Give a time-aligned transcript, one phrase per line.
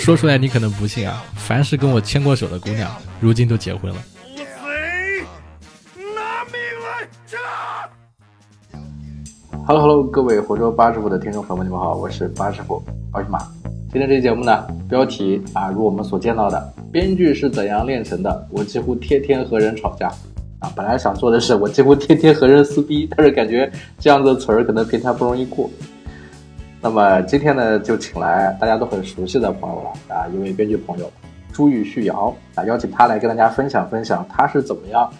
[0.00, 3.98] 说出来你可能不信啊，凡是跟我牵过手的姑娘，如今都结婚了。
[9.66, 13.38] Hello Hello，各位活捉八师傅的听众朋友们，你们好，我是八师傅奥马。
[13.90, 18.48] 今天这期节目呢，标题啊，如我们所见到的，编剧是怎样炼成的？
[18.50, 20.08] 我几乎天天和人吵架
[20.58, 20.70] 啊。
[20.76, 25.70] 本来想做的是，我几乎天天和人撕逼，但是感觉这样子的词儿可能平台不容易过。
[26.84, 31.10] 那么今天呢，就请来大家都很熟悉的朋友了啊，一位编剧朋友
[31.50, 35.10] 朱玉旭瑶啊，邀请他来跟大家分享分享他是怎么样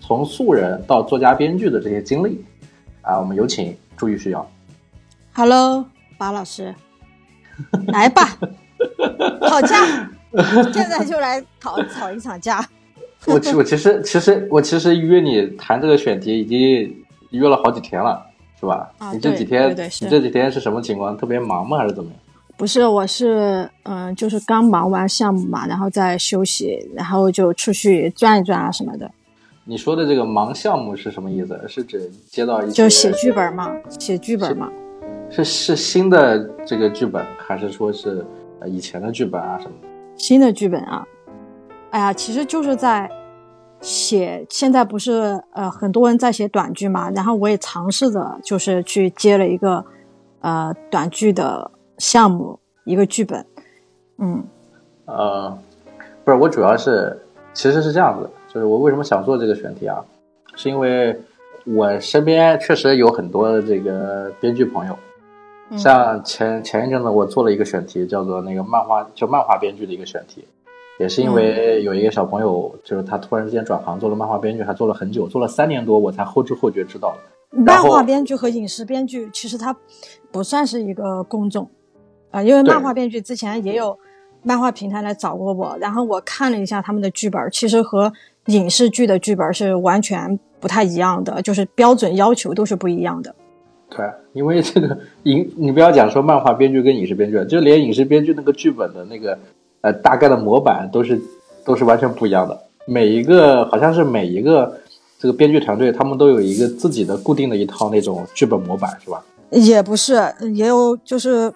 [0.00, 2.44] 从素人到作家编剧的这些经历
[3.00, 3.18] 啊。
[3.18, 4.46] 我们有请朱玉旭瑶。
[5.32, 5.86] Hello，
[6.18, 6.74] 巴老师，
[7.88, 8.36] 来吧，
[9.48, 9.78] 吵架，
[10.74, 12.62] 现在就来吵吵一场架。
[13.24, 16.94] 我其我其实其实我其实约你谈这个选题已经
[17.30, 18.26] 约了好几天了。
[18.64, 18.90] 是吧？
[19.12, 21.16] 你这几天，你这几天是什么情况？
[21.16, 22.18] 特别忙吗，还是怎么样？
[22.56, 29.10] 不是，我是嗯，就是刚忙完项目嘛，然后再休息，然后就出去转一转啊什么的。
[29.64, 31.60] 你说的这个忙项目是什么意思？
[31.68, 33.74] 是指接到一就写剧本嘛？
[33.98, 34.70] 写剧本嘛？
[35.30, 38.24] 是是新的这个剧本，还是说是
[38.60, 39.88] 呃以前的剧本啊什么的？
[40.16, 41.06] 新的剧本啊！
[41.90, 43.10] 哎呀，其实就是在。
[43.84, 49.84] 写现在不是呃很多人在写短剧嘛，然后我也尝试着就是去接了一个
[50.40, 53.44] 呃短剧的项目一个剧本，
[54.16, 54.42] 嗯，
[55.04, 55.58] 呃，
[56.24, 57.20] 不是我主要是
[57.52, 60.02] 其实是这样子，就是我为什么想做这个选题啊，
[60.56, 61.14] 是因为
[61.66, 64.96] 我身边确实有很多的这个编剧朋友，
[65.76, 70.42] 像前前一阵子我做了一个选题，叫做那个漫画就漫画编剧的一个选题。
[71.00, 77.58] 也是因为有一个小朋友，就是他突然之间转行做了漫画编剧，还做了很久，做了三年多，我才后知后觉知道的。
[77.60, 79.76] 漫画编剧和影视编剧其实它
[80.30, 81.68] 不算是一个工种
[82.30, 83.98] 啊，因为漫画编剧之前也有
[84.42, 88.12] 漫画平台来找过我，然后我看了一下他们的剧本，其实和
[88.46, 93.34] 影视剧的剧本是完全不太一样的，就是标准要求都是不一样的。
[93.90, 99.36] 对，因为这个影，你不要讲说漫画编剧跟影视编剧，就连影视编剧那个剧本的那个。
[99.84, 101.20] 呃，大概的模板都是
[101.62, 102.58] 都是完全不一样的。
[102.86, 104.80] 每一个好像是每一个
[105.18, 109.22] 这个编剧团队，他们都有一个自己的固定的一套那种剧本模板，是吧？
[109.50, 111.52] 也不是，也有就是，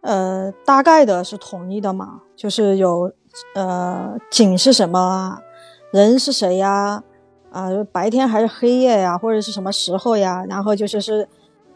[0.00, 2.22] 呃，大概的是统一的嘛。
[2.34, 3.12] 就是有
[3.54, 5.38] 呃，景是什么，
[5.90, 7.02] 人是谁呀？
[7.50, 9.18] 啊，白天还是黑夜呀？
[9.18, 10.42] 或者是什么时候呀？
[10.48, 11.28] 然后就是是。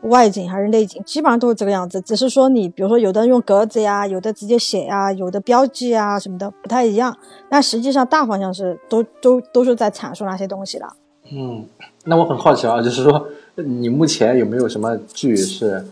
[0.03, 2.01] 外景还是内景，基本上都是这个样子。
[2.01, 7.17] 只是说你，比如说有的用格子呀，有的直接写呀，有的标记啊什么的不太一样。
[7.49, 10.87] 但实际上大方向是都都都是在阐述那些东西的。
[11.33, 11.65] 嗯，
[12.05, 15.85] 那我很好奇啊，就是说你目前有没有什么剧是，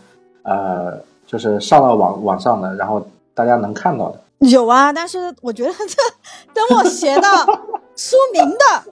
[0.43, 4.19] 呃，就是上了网网上的，然后大家能看到的？
[4.39, 5.95] 有啊，但是我觉得这
[6.53, 7.45] 等我写到
[7.95, 8.91] 书名的。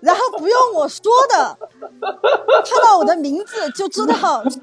[0.00, 1.58] 然后不用我说的，
[2.00, 4.58] 看到我的名字就知道是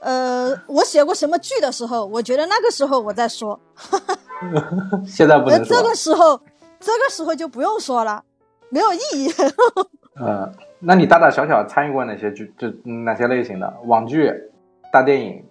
[0.00, 3.58] 呃，我写过什么剧的时候，我觉得那个时候我在说。
[5.06, 5.76] 现在不能说。
[5.76, 6.40] 这个时候，
[6.78, 8.22] 这个时候就不用说了，
[8.68, 9.32] 没有意义。
[10.20, 12.52] 嗯， 那你大大小小参与过哪些剧？
[12.58, 14.30] 就哪些类型的网剧、
[14.92, 15.44] 大电影，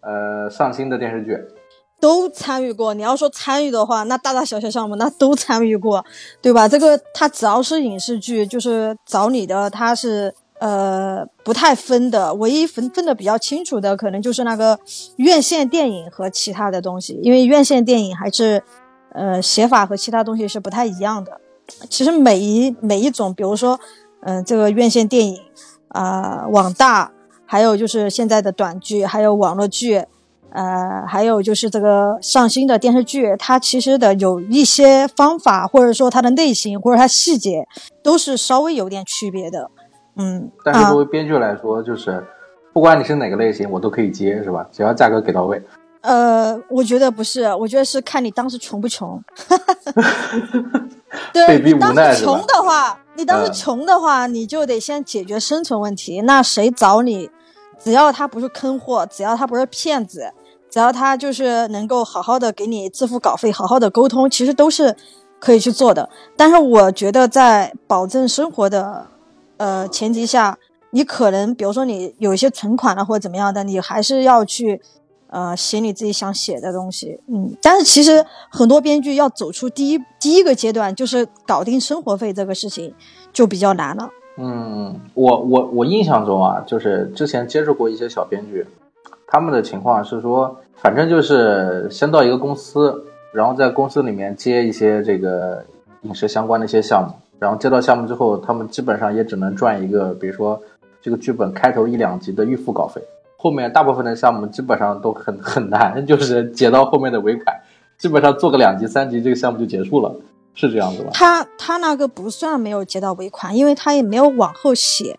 [0.00, 1.36] 呃，上新的电视剧。
[2.00, 2.94] 都参与过。
[2.94, 6.04] 你要说参与的话，那大大小小项目那都参与过，
[6.40, 6.66] 对吧？
[6.66, 12.34] 这个他只要是影视剧，就是找你的，他是呃不太分的。
[12.34, 14.78] 唯一分分的比较清楚的，可能就是那个
[15.16, 18.62] 院线电影和其他的东西，因为院线电影还是
[19.12, 21.40] 呃写法和其他东西是不太一样的。
[21.88, 23.78] 其实每一每一种，比如说
[24.22, 25.38] 嗯这个院线电影
[25.88, 27.12] 啊，网大，
[27.46, 30.06] 还有就是现在的短剧，还有网络剧。
[30.52, 37.66] 呃，还有就是这个上新的电视剧，它其实的有一些方法，或者说它的类型或者它细节，
[38.02, 39.70] 都是稍微有点区别的。
[40.16, 42.24] 嗯，但是作为编剧来说，就是
[42.72, 44.66] 不管你是哪个类型，我都可以接，是吧？
[44.72, 45.62] 只要价格给到位。
[46.02, 49.22] 呃，我觉得不是，我觉得是看你当时穷不穷。
[51.32, 56.22] 对，你当时穷的话，你当时穷的话，你就得先解决生存问题。
[56.22, 57.30] 那谁找你？
[57.78, 60.32] 只要他不是坑货，只要他不是骗子。
[60.70, 64.94] 只要他就是能够好好的给你支付稿费，好好的沟通，其实都是
[65.40, 66.08] 可以去做的。
[66.36, 69.06] 但是我觉得在保证生活的
[69.56, 70.56] 呃前提下，
[70.90, 74.80] 你可能比如说你有一些存款了或者怎么样的，你还是要去
[75.28, 77.18] 呃写你自己想写的东西。
[77.26, 82.94] 嗯，但是其实很多编剧要走出第一第一个阶段，就是搞定生活费这个事情
[83.32, 84.08] 就比较难了。
[84.36, 88.66] 嗯，我我我印象中啊，就是之前接触过一些小编剧。
[89.30, 95.64] 他们的情况是说，反正就是先到一个公司，然后在公司里面接一些这个
[96.02, 100.60] 影视相关的一些项目，然后接到项目之后，他们基本上也只能赚一个，比如说
[101.00, 103.00] 这个剧本开头一两集的预付稿费，
[103.36, 107.56] 后面大部分的项目基本上都很很难，就是接到后面的尾款，
[107.98, 110.12] 基本上做个两集三集，这个项目就结束了，
[110.54, 111.10] 是这样子吧？
[111.14, 115.18] 他他那个不算没有接到尾款，因为他也没有往后写，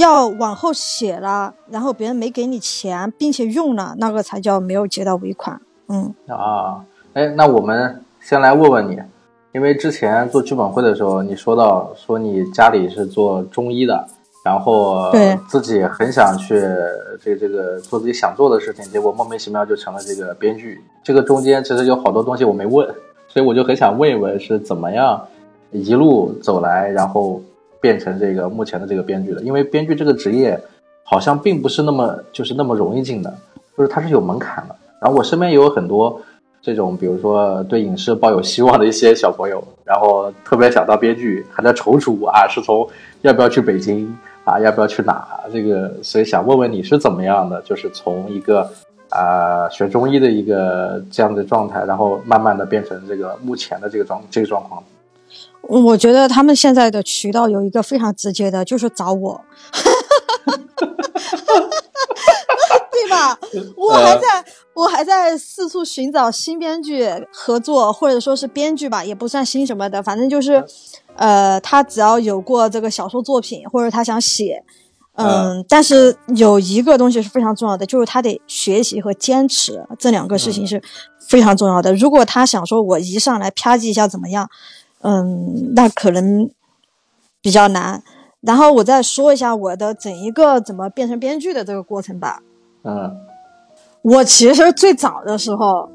[0.00, 5.60] 要往后写了，然后别人没给你钱，并且用了，那个才叫没有接到尾款。
[5.88, 6.82] 嗯，啊，
[7.12, 8.98] 哎，那我们先来问问你，
[9.52, 14.06] 因为之前做剧本会的时候，你说到说你家里是做中医的，
[14.42, 16.58] 然后对自己很想去
[17.22, 20.82] 这这个做自己想做的事情，结果莫名其妙就成了这个编剧。
[21.04, 22.88] 这个中间其实有好多东西我没问，
[23.28, 25.20] 所以我就很想问一问是怎么样
[25.72, 27.42] 一路走来，然后
[27.80, 29.42] 变成这个目前的这个编剧的。
[29.42, 30.60] 因为编剧这个职业
[31.02, 33.34] 好像并不是那么就是那么容易进的，
[33.76, 34.76] 就是它是有门槛的。
[35.00, 36.20] 然后我身边也有很多
[36.62, 42.86] 这种，比如说对影视抱有希望的一些小朋友，然后特别想当编剧，还在踌躇啊，是从
[43.22, 45.26] 要不要去北京啊，要不要去哪？
[45.52, 48.70] 这个，所以想问问你是怎么样的，就是从一个
[49.08, 54.80] 啊、学中医的一个这样的状态，然后慢慢的变成这个目前的这个状这个状况。
[55.70, 59.40] 我觉得他们现在的渠道有一个非常直接的，就是找我，
[62.90, 63.38] 对吧？
[63.76, 64.44] 我还在
[64.74, 70.64] 我还在四处寻找新编剧合作，或者说是编剧吧，也不算新什么的，反正就是，
[71.14, 74.64] 呃，他只要有过这个小说作品，或者他想写，
[75.14, 80.82] 嗯，但是有一个东西是非常重要的，就是他得学习和坚持，这两个事情是
[81.28, 81.94] 非常重要的。
[81.94, 84.48] 如果他想说我一上来啪叽一下怎么样，
[85.02, 86.50] 嗯，那可能
[87.40, 88.02] 比较难。
[88.40, 92.42] 然后我再说一下我的整一个怎么变成编剧的这个过程吧。
[92.84, 93.14] 嗯
[94.02, 95.90] 我其实最早的时候，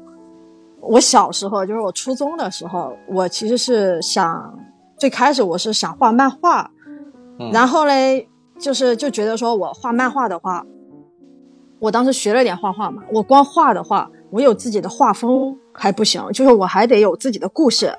[0.80, 4.56] 我小时候就是我初中的时候，我其实是想，
[4.96, 6.70] 最开始我是想画漫画，
[7.40, 8.28] 嗯然后嘞，
[8.60, 10.64] 就是就觉得说我画漫画的话，
[11.80, 17.92] 我当时学了点画画嘛，我光画的话，我有自己的画风还不行，就是我还得有自己的故事，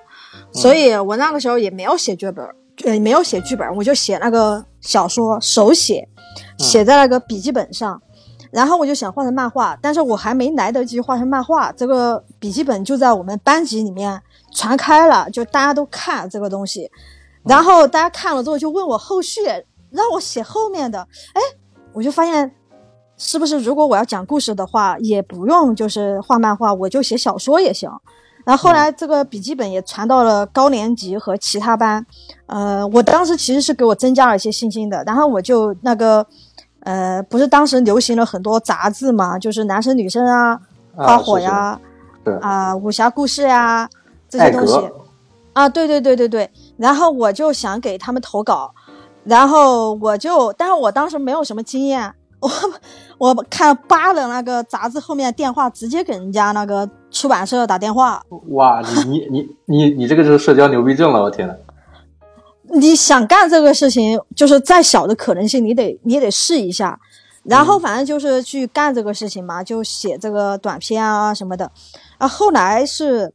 [0.54, 2.46] 所以我那个时候也没有写剧本，
[2.86, 6.08] 呃，没有写剧本，我就写那个小说手写，
[6.58, 8.02] 写在那个笔记本上。
[8.50, 14.20] 然后我就想画成漫画，但是我还没来得及画成漫画，这个笔记本就在我们班级里面
[14.56, 16.90] 传开了，就大家都看这个东西，
[17.44, 19.42] 然后大家看了之后就问我后续，
[19.92, 21.42] 让我写后面的，哎，
[21.92, 22.50] 我就发现
[23.18, 27.92] 是不是如果我要讲故事的话，也不用就是画漫画，我就写小说也行。
[28.48, 32.06] 然后后来这个笔记本也传到了高年级和其他班，
[32.46, 36.26] 呃，我当时其实是给我增加了一些信心的，然后我就那个。
[36.82, 40.58] 呃，不是当时流行了很多杂志嘛，就是男生女生啊，
[40.96, 41.78] 花火呀，
[42.24, 43.90] 是啊、武侠故事呀
[44.30, 44.74] 这些东西
[45.52, 46.50] 啊，对对对对对。
[46.78, 48.74] 然后我就想给他们投稿，
[49.26, 52.50] 然后我就，但是我当时没有什么经验，我
[53.18, 58.24] 我看扒了那个杂志后面的电话，直接给人家那个出版社打电话。
[58.50, 61.56] 哇，你你你你你这个就是社交牛逼症了，我天呐！
[62.70, 67.00] 你想干这个事情，就是再小的可能性，你得你得试一下。
[67.44, 71.72] 然后反正就是去干这个事情嘛，就写这个短篇啊什么的。
[72.18, 73.34] 啊，后来是，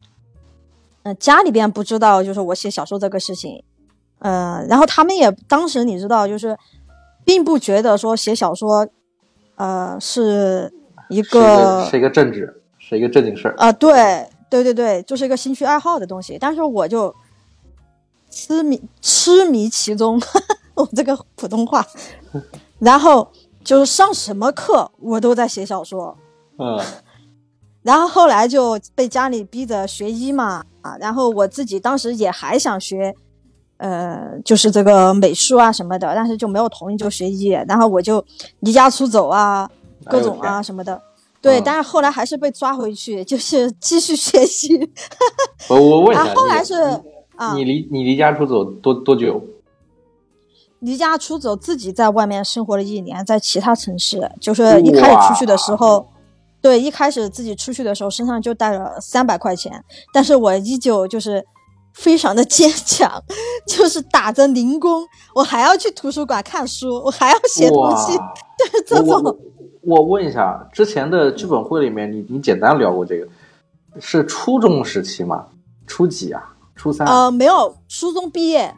[1.05, 3.65] 嗯、家里边不知道，就是我写小说这个事情，
[4.19, 6.55] 嗯、然后他们也当时你知道，就是
[7.25, 8.89] 并不觉得说写小说，
[9.57, 10.73] 呃，是
[11.09, 13.55] 一个个是一个正直，是一个正经事儿。
[13.57, 16.37] 啊、对对对对，就是一个兴趣爱好的东西。
[16.41, 17.15] 但是我就
[18.31, 20.21] 痴迷痴迷其中，
[20.75, 21.87] 我这个普通话，
[22.81, 23.31] 然后
[23.63, 26.17] 就是上什么课我都在写小说。
[26.59, 26.79] 嗯
[27.83, 33.13] 然后后来就被家里逼着学医嘛，啊，然后我自己当时也还想学，
[33.83, 38.25] 呃，就是这个美术啊什么的，但是就没有同意就学医，然后我就
[38.61, 39.69] 离家出走啊，
[40.05, 41.03] 各种啊什么的。
[41.41, 44.89] 对，嗯但是后来还是被抓回去，就是继续学习。
[45.69, 46.75] 我我问一下，啊，后来是
[47.35, 49.43] 啊，你离你离家出走多多久？
[50.79, 56.07] 离家出走，自己在外面生活了一年，在其他城市，就是一开始出去的时候，
[56.61, 61.45] 对，一开始自己出去的时候身上就带了三百块钱，但是我依旧就是
[61.95, 63.11] 非常的坚强，
[63.67, 68.17] 就是打着零工，我还要去图书馆看书，我还要写东西，
[68.59, 69.39] 就是这种。
[69.83, 73.27] 我问一下，之前的剧本会里面，你你简单聊过这个，
[74.01, 75.47] 是初中时期吗？
[75.87, 76.55] 初几啊？
[76.77, 77.07] 初三？
[77.07, 78.75] 呃，没有，初中毕业，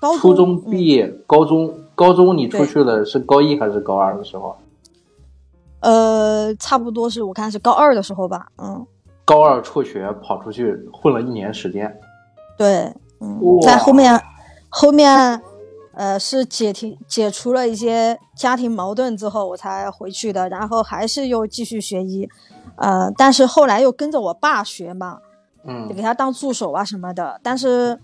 [0.00, 4.56] 高中初中毕嗯业，高中高中你出去了是高一还是高二的时候？
[5.80, 8.84] 呃，差不多是我看是高二的时候吧，嗯，
[9.24, 11.94] 高二辍学跑出去混了一年时间。
[12.58, 14.20] 对，嗯，在后面
[14.68, 15.40] 后面
[15.94, 22.28] 呃是解停解除了一些家庭矛盾之后，我才回去的，然后还是又继续学医，
[22.76, 25.18] 呃，但是后来又跟着我爸学嘛，
[25.64, 25.88] 嗯。
[25.94, 27.98] 给他当助手啊什么的，但是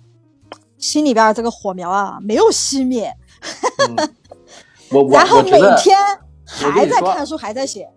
[0.79, 3.13] 心里边这个火苗啊没有熄灭，
[3.89, 4.09] 嗯，
[4.91, 5.99] 我我 然后每天
[6.47, 7.89] 还在看书，还在写。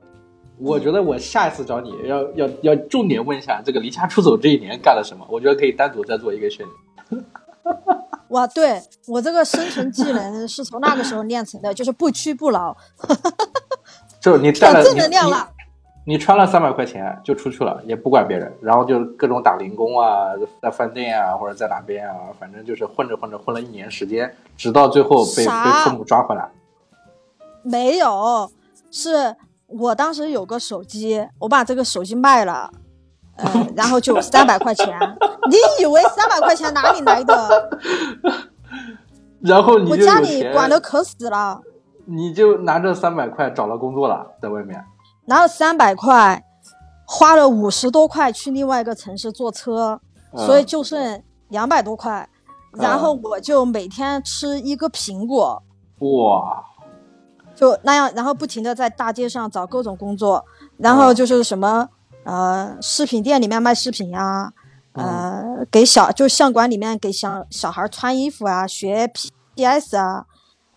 [0.60, 6.66] 我觉得我下一次找你要要要重点问一下这个离家出走这一年干了什么，我觉得可以单独再做一个训
[7.10, 7.24] 练。
[8.30, 12.76] 哇，对我这个生存技能是从那个时候练成的，就是不屈不挠，
[14.20, 15.50] 就是你带了 正能量了。
[16.06, 26.50] 你，你穿了三百块钱就出去了，也不管别人，然后就各种打零工啊，在饭店啊或者在哪边啊，反正就是混着混着混了一年时间，直到最后被被父母抓回来。
[27.64, 28.52] 没有，
[28.92, 29.36] 是
[29.68, 32.72] 我当时有个手机，我把这个手机卖了，
[33.36, 34.88] 呃，然后就三百块钱。
[35.50, 37.70] 你以为三百块钱哪里来的？
[39.42, 41.62] 然后你我家里管的可死了，
[42.06, 44.84] 你就拿着三百块找了工作了，在外面。
[45.26, 46.44] 拿了三百块，
[47.06, 50.00] 花了五十多块去另外一个城市坐车，
[50.34, 52.28] 嗯所以就剩两百多块。
[52.32, 52.38] 嗯
[52.80, 55.64] 然后我就每天吃一个苹果，
[56.00, 56.64] 哇，
[57.58, 60.46] 就那样，然后不停的在大街上找各种工作，
[60.78, 61.90] 然后就是什么、
[62.24, 64.54] 呃饰品店里面卖饰品呀、
[64.94, 70.26] 呃给小就相馆里面给小小孩穿衣服啊，学 P P S 啊，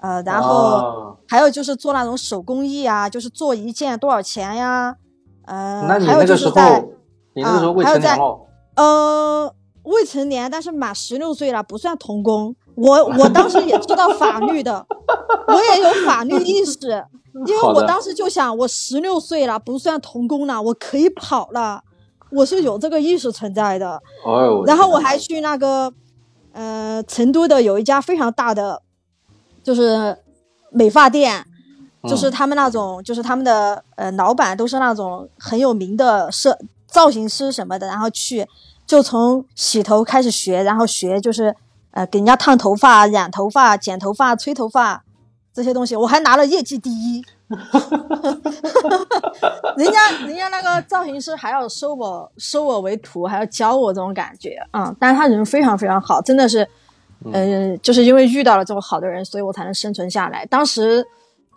[0.00, 4.96] 呃然后哦还有就是做那种手工艺啊，就是做一件多少钱呀，
[5.44, 6.80] 呃那你还有那个时候就是在，
[7.34, 8.46] 你那个时候未啊还有在成年喽？
[8.76, 12.54] 呃未成年，但是满十六岁了不算童工。
[12.80, 14.87] 我我当时也知道法律的，
[15.46, 16.78] 我也有法律意识，
[17.46, 21.82] 因为我当时就想，我十六岁了不算童工了，我可以跑了，
[22.30, 24.00] 我是有这个意识存在的。
[24.25, 25.92] 哦，然后我还去那个
[26.52, 28.80] 呃成都的有一家非常大的，
[29.62, 30.16] 就是
[30.70, 31.44] 美发店，
[32.08, 36.56] 就是嗯他们那种，就是他们的呃老板都是那种很有名的设
[36.87, 38.46] 造型师什么的，然后去
[38.87, 41.54] 就从洗头开始学，然后学就是
[41.92, 45.04] 呃给人家烫头发、染头发、剪头发、吹头发
[45.52, 47.25] 这些东西，我还拿了业绩第一。
[49.76, 54.97] 人家人家那个造型师还要收我收我为徒，还要教我这种感觉啊、嗯！
[55.00, 56.64] 但是他人非常非常好，真的是，
[57.25, 60.47] 嗯、就是因为遇到了这么好的人，所以我才能生存下来。
[60.47, 61.04] 当时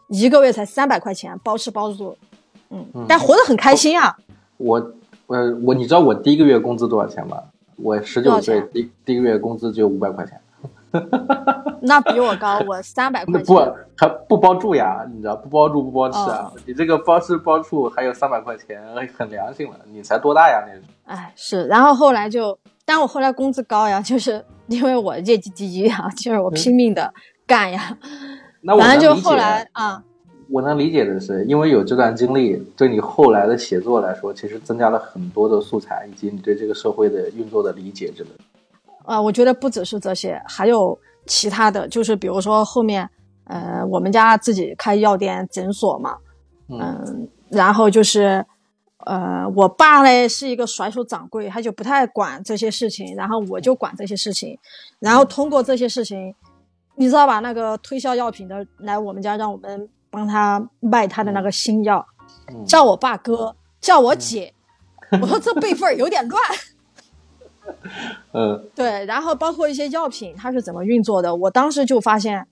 [0.07, 2.17] 一个月才三百块钱，包吃包住，
[2.71, 4.17] 嗯，但活得很开心啊。
[4.57, 4.93] 我
[5.27, 7.37] 呃我你知道我第一个月工资多少钱吗？
[7.77, 10.39] 我十九岁第第一个月工资只有五百块钱，
[11.81, 13.61] 那比我高，我三百 块钱不。
[13.95, 15.05] 还不包住呀？
[15.13, 16.51] 你知道不包住不包吃啊？
[16.65, 18.81] 你这个包吃包住还有三百块钱，
[19.15, 19.79] 很良心了。
[19.85, 20.63] 你才多大呀？
[21.05, 27.13] 那哎，是，然后后来就，但我后来工资高呀，就是因为我业绩第一呀，就是我拼命的
[27.45, 27.95] 干呀。
[28.61, 30.03] 那我反正就后来啊，
[30.53, 38.43] 我能理解的是，因为有这段经历，对你后来的写作来说，其实增加了很多的素材，以及你对这个社会的运作的理解之类的。
[39.03, 40.95] 啊，我觉得不只是这些，还有
[41.25, 43.09] 其他的，就是比如说后面，
[43.45, 46.17] 呃，我们家自己开药店诊所嘛，
[46.69, 48.45] 嗯，然后就是，
[49.07, 54.55] 呃，我爸呢是一个甩手掌柜，他就不太管这些事情，然后我就管这些事情，
[54.99, 56.35] 然后通过这些事情，
[56.95, 57.39] 你知道吧？
[57.39, 62.05] 那个推销药品的来我们家，让我们帮他卖他的那个新药，
[62.47, 62.63] 嗯。
[62.65, 64.53] 叫我爸哥，叫我姐，
[65.19, 66.41] 我说这辈分有点乱。
[68.33, 68.69] 嗯。
[68.75, 72.45] 对，然后包括一些药品它是怎么运作的，我当时就发现，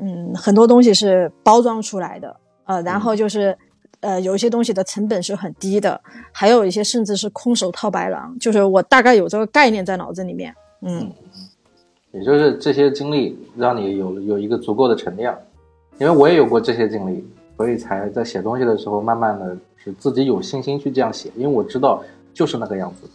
[0.00, 3.56] 嗯，很多东西是包装出来的，呃，然后就是，
[4.00, 6.00] 呃，有一些东西的成本是很低的，
[6.32, 11.12] 还有一些甚至是空手套白狼，就是我大概有这个概念在脑子里面，嗯，
[12.12, 15.36] 也就是这些经历让你有有一个足够的沉淀，
[15.98, 17.24] 因为我也有过这些经历，
[17.56, 22.02] 所以才在写东西的时候，慢慢的是自己有信心去这样写，因为我知道
[22.34, 23.08] 就是那个样子。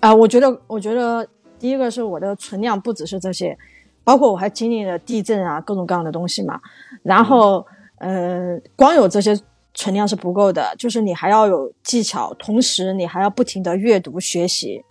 [0.00, 1.26] 啊、我觉得，我觉得
[1.58, 3.56] 第一个是我的存量不只是这些，
[4.02, 6.60] 包括我还经历了地震啊，各种各样的东西嘛。
[7.02, 7.66] 然后，
[7.98, 9.38] 呃，光有这些
[9.74, 14.82] 存量是不够的，就是你还要有技巧，同时你还要不停的阅读学习，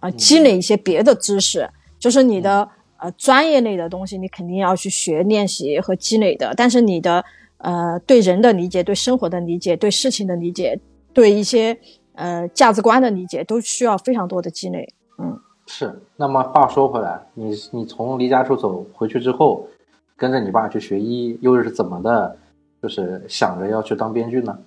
[0.00, 6.52] 啊、积累一些别的知识，就是你的呃专业类的东西，你肯定要去学、练习和积累的。
[6.56, 7.24] 但是你的
[7.56, 10.78] 呃对人的理解、对生活的理解、对事情的理解、
[11.12, 11.78] 对一些
[12.14, 14.94] 呃价值观的理解，都需要非常多的积累。
[15.18, 19.68] 嗯是，那么话说回来，你你从离家出走回去之后，
[20.16, 22.38] 跟着你爸去学医，又是怎么的，
[22.82, 24.58] 就是想着要去当编剧呢？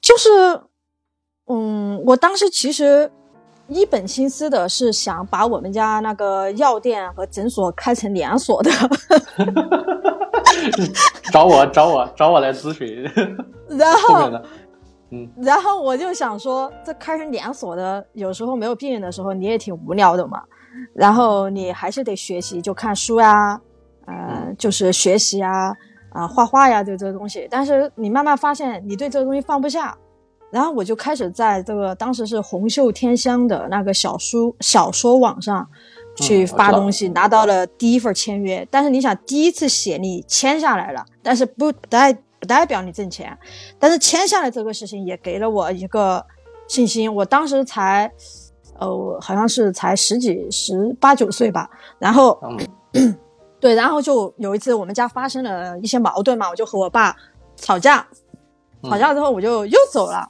[0.00, 0.28] 就是
[1.46, 3.10] 嗯，我当时其实
[3.70, 8.70] 一本心思的是想把我们家那个药店和诊所开成连锁的，
[11.32, 13.04] 找我找我找我来咨询。
[13.68, 14.30] 然后？
[15.12, 20.40] 嗯然后我就想说，这开成连锁的，有时候没有病人的时候，你也挺无聊的嘛。
[20.94, 23.60] 然后你还是得学习，就看书呀，
[24.06, 25.74] 呃，就是学习啊，
[26.12, 27.48] 啊、画画呀，对这个东西。
[27.50, 29.96] 但是你慢慢发现，你对这个东西放不下。
[30.50, 35.66] 然后我就开始在这个当时是红袖添香的那个小书小说网上
[36.16, 38.66] 去发东西，拿到了第一份签约。
[38.70, 43.36] 但是你想，第一次写你签下来了，但是不不代不代表你挣钱。
[43.78, 46.24] 但是签下来这个事情也给了我一个
[46.68, 47.12] 信心。
[47.14, 48.10] 我当时才，
[48.78, 51.70] 呃，好像是才十几、十八九岁吧。
[51.98, 52.38] 然后，
[52.94, 53.16] 嗯
[53.60, 57.14] 对，然后就有一次我们家发生了一些矛盾嘛，我就和我爸
[57.56, 58.06] 吵架，
[58.82, 60.26] 吵架之后我就又走了。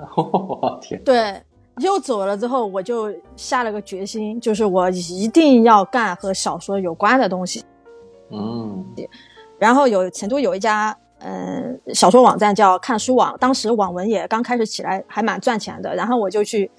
[0.16, 1.42] 我天，对，
[1.78, 7.64] 又走了之后，我就下了个决心，就是我一定要干和小说有关的东西。
[8.30, 8.84] 嗯
[9.58, 15.94] 然后有成都有一家嗯、呃小说网站叫看书网，当时网文也刚开始起来，还蛮赚钱的。
[15.94, 16.70] 然后我就去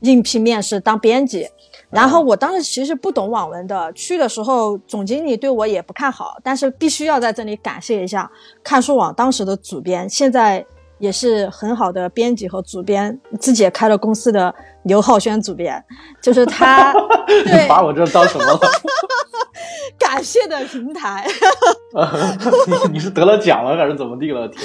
[0.00, 1.48] 应聘面试当编辑。
[1.88, 8.28] 然后我当时其实不懂网文的，去的时候总经理对我也不看好，但是必须要在这里感谢一下
[8.64, 10.66] 看书网当时的主编，现在
[10.98, 15.82] 也是很好的编辑和主编，自己也开了公司的刘浩轩主编，
[16.22, 16.92] 就是他
[17.44, 18.58] 你把我这当什么了？
[19.98, 21.26] 感谢的平台。
[22.66, 24.46] 你你是得了奖了还是怎么地了？
[24.48, 24.60] 天，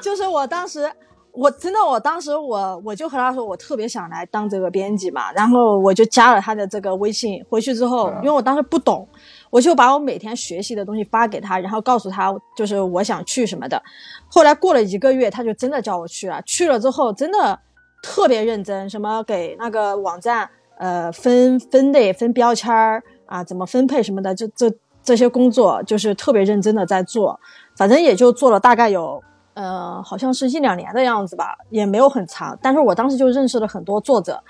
[0.00, 0.90] 就是我当时，
[1.32, 7.44] 我真的，我当时我我就和他说，我特别想来当这个编辑嘛，然后我就加了他的这个微信。
[7.48, 9.06] 回去之后，因为我当时不懂，
[9.50, 13.80] 我就把我每天学习的东西发给他，然后告诉他就是我想去什么的。
[14.28, 16.42] 后来过了一个月，他就真的叫我去了。
[16.42, 17.58] 去了之后，真的
[18.02, 24.70] 特别认真，什么给那个网站呃分分类、分标签儿啊，怎么分配什么的，就这
[25.02, 27.38] 这些工作就是特别认真的在做。
[27.76, 29.22] 反正也就做了大概有
[29.54, 32.58] 呃，好像是一两年的样子吧，也没有很长。
[32.62, 34.42] 但是我当时就认识了很多作者，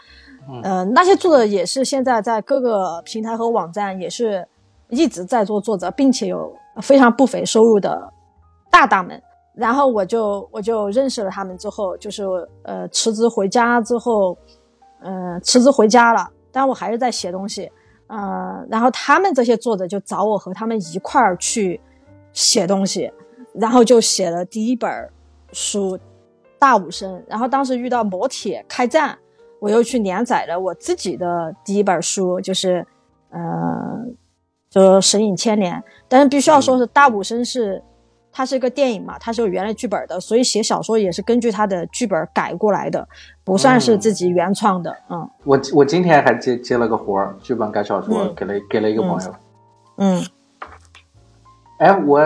[0.63, 4.47] 呃，那些作者也是现在在各个平台和网站也是
[4.89, 8.13] 一直在做作者，并且有非常不菲收入的
[8.71, 9.21] 大大们。
[9.55, 12.25] 然后我就我就认识了他们之后，就是
[12.63, 14.37] 呃辞职回家之后，
[15.01, 17.71] 呃辞职回家了，但我还是在写东西，
[18.07, 21.81] 呃，然后他们这些作者就找我和他们一块儿去
[22.33, 23.13] 写东西，
[23.55, 25.11] 然后就写了第一本
[25.53, 25.97] 书
[26.59, 29.17] 《大武生》，然后当时遇到磨铁开战，
[29.59, 32.87] 我又去连载了我自己的第一本书，就是
[33.31, 33.41] 呃，
[34.69, 35.77] 就《神隐千年》，
[36.09, 37.83] 但是必须要说是《大武生》是。
[38.33, 43.05] 它是一个电影嘛，它是有原来剧本的，所以写小说也是根据它的剧本改过来的，
[43.43, 44.97] 不算是自己原创的。
[45.09, 49.35] 嗯我我今天还接接了个活儿，剧本改小说，嗯给了给了一个朋友。
[49.97, 50.25] 嗯
[51.79, 52.21] 哎，我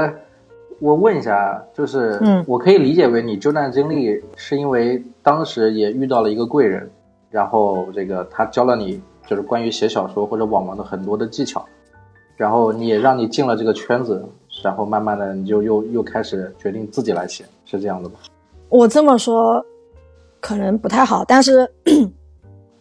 [0.85, 6.91] 我问一下，就是，嗯我可以理解为你这段经历是因为当时也遇到了一个贵人，
[7.31, 11.65] 然后这个他教了你就是关于写小说或者网文的很多的技巧，
[12.37, 14.23] 然后你也让你进了这个圈子，
[14.63, 18.17] 然后慢慢的你就又又开始决定自己来写，是这样的吗？
[18.69, 19.65] 我这么说
[20.39, 21.67] 可能不太好，但是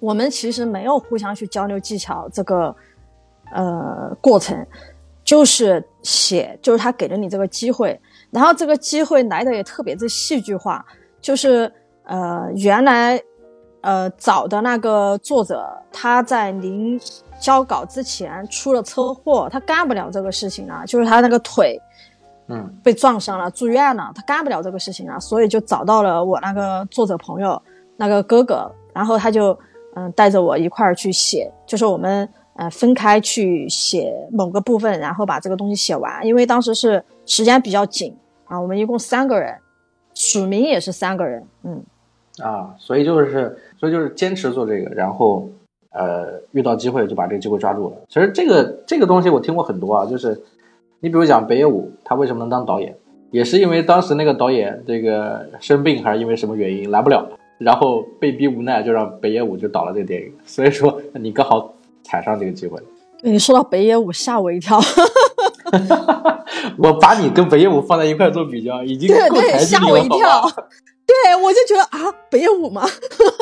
[0.01, 2.75] 我们其实没有互相去交流技巧这个
[3.53, 4.57] 呃过程，
[5.33, 10.85] 就是写，就是他给了你这个机会，然后这个机会来的也特别的戏剧化，
[11.19, 13.19] 就是呃原来
[13.81, 17.01] 呃找的那个作者他在临
[17.39, 21.81] 交稿之前出了车祸，他干不了这个事情啊，就是他那个腿。
[22.47, 27.59] 嗯被撞伤了，住院了，他干不了这个事情了，所以就找到了我那个作者朋友，
[27.97, 29.57] 那个哥哥，然后他就
[29.95, 39.55] 嗯带着我一块儿去写，就是我们呃分开去写某个部分，然后把这个东西写完，因为当时是时间比较紧啊，我们一共三个人，
[40.13, 41.83] 署名也是三个人，嗯
[42.39, 45.47] 啊，所以就是所以就是坚持做这个，然后
[45.91, 47.97] 呃遇到机会就把这个机会抓住了。
[48.07, 50.41] 其实这个这个东西我听过很多啊，就是
[50.99, 52.95] 你比如讲北野武，他为什么能当导演，
[53.31, 60.31] 也是因为当时那个导演这个生病还是因为什么原因来不了，然后被逼无奈就让北野武就导了这个电影。
[60.45, 62.83] 所以说你刚好踩上这个机会了。
[63.21, 64.79] 你说到北野武吓我一跳，
[66.77, 70.41] 我把你跟北野武放在一块做比较，已经对 对，吓我一跳？，
[71.05, 72.83] 对我就觉得啊，北野武吗？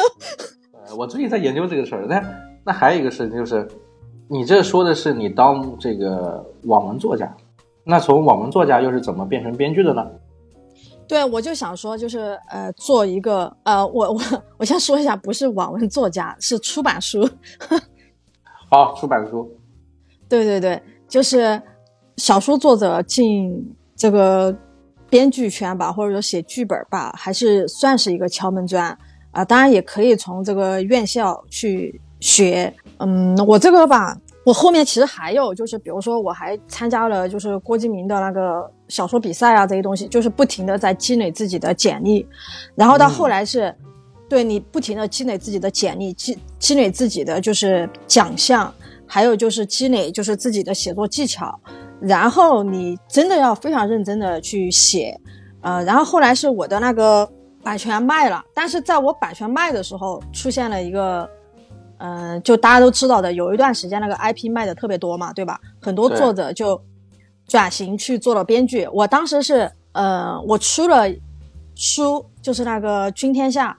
[0.85, 2.05] 呃，我最近在研究这个事儿。
[2.07, 2.23] 那
[2.63, 3.67] 那还有一个事情就是，
[4.27, 7.35] 你这说的是你当这个网文作家，
[7.83, 10.05] 那从网文作家又是怎么变成编剧的呢？
[11.07, 14.21] 对，我就想说，就是呃，做一个呃，我我
[14.59, 17.27] 我先说一下，不是网文作家，是出版书。
[18.71, 19.51] 好，出版书。
[20.29, 21.61] 对对对，就是
[22.15, 23.53] 小说作者进
[23.97, 24.55] 这个
[25.09, 28.97] 编剧圈吧，或者说写剧本吧，还是算是一个敲门砖
[29.31, 29.43] 啊。
[29.43, 32.73] 当然也可以从这个院校去学。
[32.99, 34.17] 嗯，我这个吧。
[34.43, 42.25] 我后面其实还有，就是比如说我还参加了，就是郭敬明的那个小说比赛啊，这些东西，就是不停的在积累自己的简历，
[42.73, 43.75] 然后到后来是，
[44.31, 48.73] 对你不停的积累自己的简历，积积累自己的就是奖项，
[49.05, 51.59] 还有就是积累就是自己的写作技巧，
[51.99, 55.19] 然后你真的要非常认真的去写，
[55.59, 57.29] 呃，然后后来是我的那个
[57.61, 61.29] 版权卖了，但是在我版权卖的时候出现了一个。
[62.03, 65.59] 嗯，就大家都知道的，有一段时间那个 IP 卖的特别多嘛，对吧？
[65.79, 66.81] 很多作者就
[67.47, 68.87] 转型去做了编剧。
[68.91, 71.07] 我当时是，呃，我出了
[71.75, 73.77] 书，就是那个《君天下》，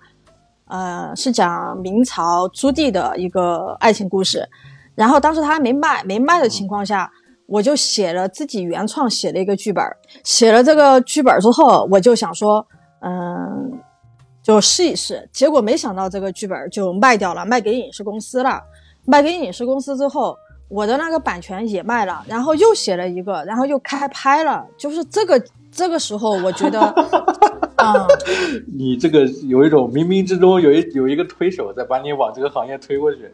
[0.72, 4.48] 呃，是讲明朝朱棣的一个爱情故事。
[4.94, 7.10] 然后当时他还没卖，没卖的情况下，
[7.46, 9.84] 我就写了自己原创写了一个剧本。
[10.24, 12.66] 写了这个剧本之后，我就想说，
[13.00, 13.78] 嗯。
[14.42, 18.60] 就试一试，结果没想到这个剧本就卖掉了，卖给影视公司了。
[19.04, 20.36] 卖给影视公司之后，
[20.68, 24.66] 我的那个版权也卖了，然后又写了一个，然后又开拍了。
[24.76, 26.92] 就是这个这个时候，我觉得，
[27.82, 28.06] 啊，
[28.78, 33.30] 你这个有一种冥冥之中有一有一个推手在把你往这个行业推过去。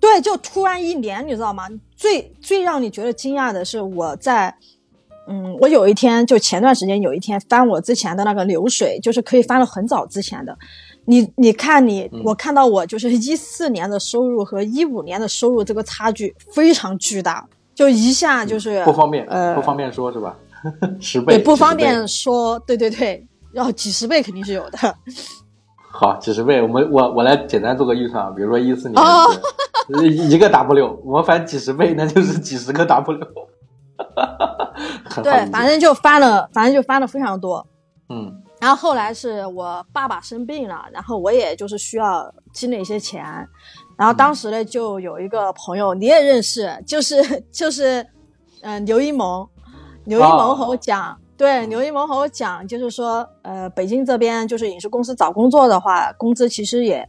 [0.00, 1.68] 对，就突然一年，你知道吗？
[1.96, 4.54] 最最让你觉得惊讶的是我在。
[5.26, 10.54] 嗯，我有一天就前段时间有一天翻我之前的那个流水，就是可以翻了很早之前的。
[11.06, 20.36] 你你看你，我看到我就是一四年的收入和一五年的收入这个差距非常巨大，就一下就是不方便，呃，不方便说是吧？
[21.00, 24.78] 十倍，也不方便说，对对对，要几十倍肯定是有的。
[25.90, 29.30] 好，几十倍，我们我我来简单做个预算啊，比如说一四年哦
[30.00, 33.20] 一个 W，我们翻几十倍，那就是几十个 W。
[35.22, 37.64] 对，反正就翻了，反正就翻了非常多。
[38.08, 43.24] 嗯，然后后来是我爸爸生病了，然后我也就是需要积累一些钱，
[43.96, 48.04] 然后当时呢就有一个朋友你也认识，就是就是
[48.62, 49.48] 嗯刘一萌，
[50.06, 57.08] 刘一萌和我讲，对，刘一萌和我讲，就是说呃北京这边就是影视公司找工作的话，工资其实也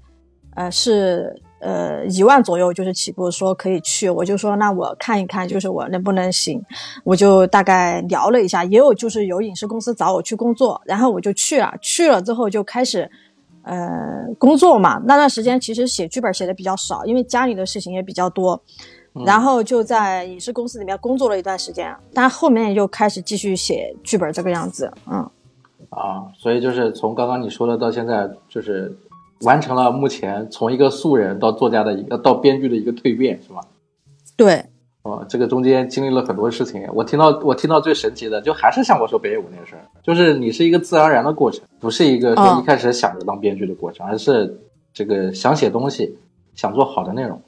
[0.56, 1.42] 呃是。
[1.62, 6.62] 呃，一万左右就是起步，说可以去，我就说那我看一看，就是我能不能行，
[7.04, 13.10] 我就大概聊了一下，也有就是有影视公司找我去工作，然后我就去了，去了之后就开始
[13.64, 15.02] 呃工作嘛。
[15.06, 18.62] 那段时间其实写剧本写的比较少，因为家里的事情也比较多，
[19.24, 25.30] 然后就在影视公司里面工作了一段时间，但后面又开始继续写剧本这个样子，嗯。
[25.90, 28.98] 啊，所以就是从刚刚你说的到现在，就是。
[29.42, 33.62] 完成了目前从一个素人到作家的一个到编剧的一个蜕变，是吗？
[34.38, 34.64] 对，
[35.04, 36.88] 哦，这个中间经历了很多事情。
[36.94, 44.58] 我听到我听到最神奇的，就还是像我说北野武那个事儿，就是你是一个自然而然的过程，不是一个说一开始想着当编剧的过程，而是
[44.94, 46.18] 这个想写东西，
[46.56, 47.40] 想做好的内容，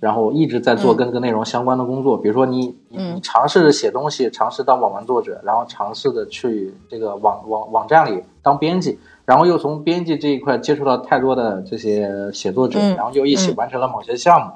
[0.00, 2.16] 然后一直在做跟这个内容相关的工作。
[2.16, 8.98] 比如说你你尝试着写东西，尝试当网文作者，然后尝试着去这个网网网站里当编辑。
[9.24, 14.52] 然后又从编辑这一块接触到太多的这些写作者，然后又一起完成了某些项目，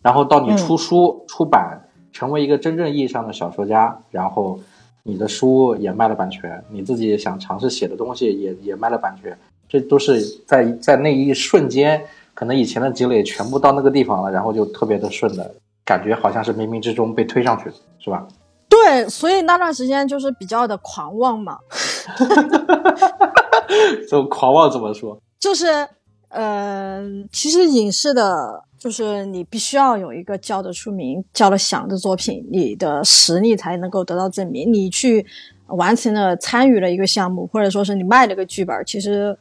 [0.00, 1.78] 然后到你出书出版，
[2.10, 4.58] 成为一个真正意义上的小说家，然后
[5.02, 9.36] 你的书也卖了版权，你自己想尝试写的东西也也卖了版权，
[9.68, 12.02] 这都是在在那一瞬间，
[12.34, 18.26] 可能以前的积累全部到那个地方了，然后就特别的顺的感觉，好像是冥冥之中被推上去的，是吧？
[18.68, 21.58] 对，所以那段时间就是比较的狂妄嘛。
[24.08, 25.18] 这狂妄怎么说？
[25.38, 25.66] 就是，
[26.28, 34.72] 呃，其实影视的，就是你必须要有一个叫得出名、叫得响的作品，你的实力才能够得到证明。
[34.72, 35.24] 你去
[35.68, 39.36] 完成了、参与了一个项目，或者说是你卖了个剧本，其实，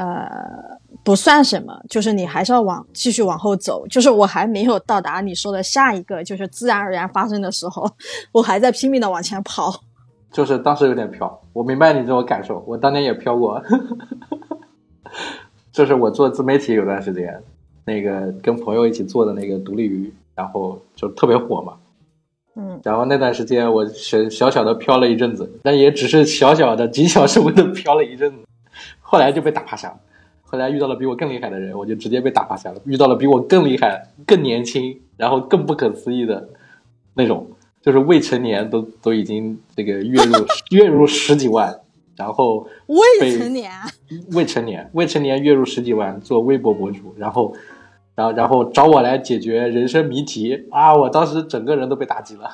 [0.00, 1.78] 呃，不算什么。
[1.90, 3.86] 就是你还是要往继续往后走。
[3.88, 7.86] 就是我还没有到达你说的下一个，就是自然而然发生的时候，
[8.32, 9.82] 我还在拼命的往前跑。
[10.32, 13.62] 就是当时有点飘，我明白你这种感受，我当年也飘过。
[15.70, 17.42] 就是我做自媒体有段时间，
[17.84, 21.74] 那个跟朋友一起做的那个独立鱼，然后就特别火嘛。
[22.56, 22.80] 嗯。
[22.82, 28.38] 然后那段时间我小小小的飘了一阵子，但也只是小小的几小时的飘了一阵子，
[29.10, 29.98] 后来就被打趴下了。
[30.42, 32.80] 后来遇到了比我更厉害的人，我就直接被打趴下了。
[32.84, 36.48] 遇到了比我更厉害、更年轻，然后更不可思议的
[37.14, 37.50] 那种。
[37.82, 41.80] 就是未成年都都已经这个月入 月入十几万，
[42.14, 43.72] 然后未成年，
[44.32, 47.52] 未成年，未成年月入十几万做微博博主，然后，
[48.14, 50.94] 然后然后找我来解决人生谜题啊！
[50.94, 52.50] 我当时整个人都被打击了。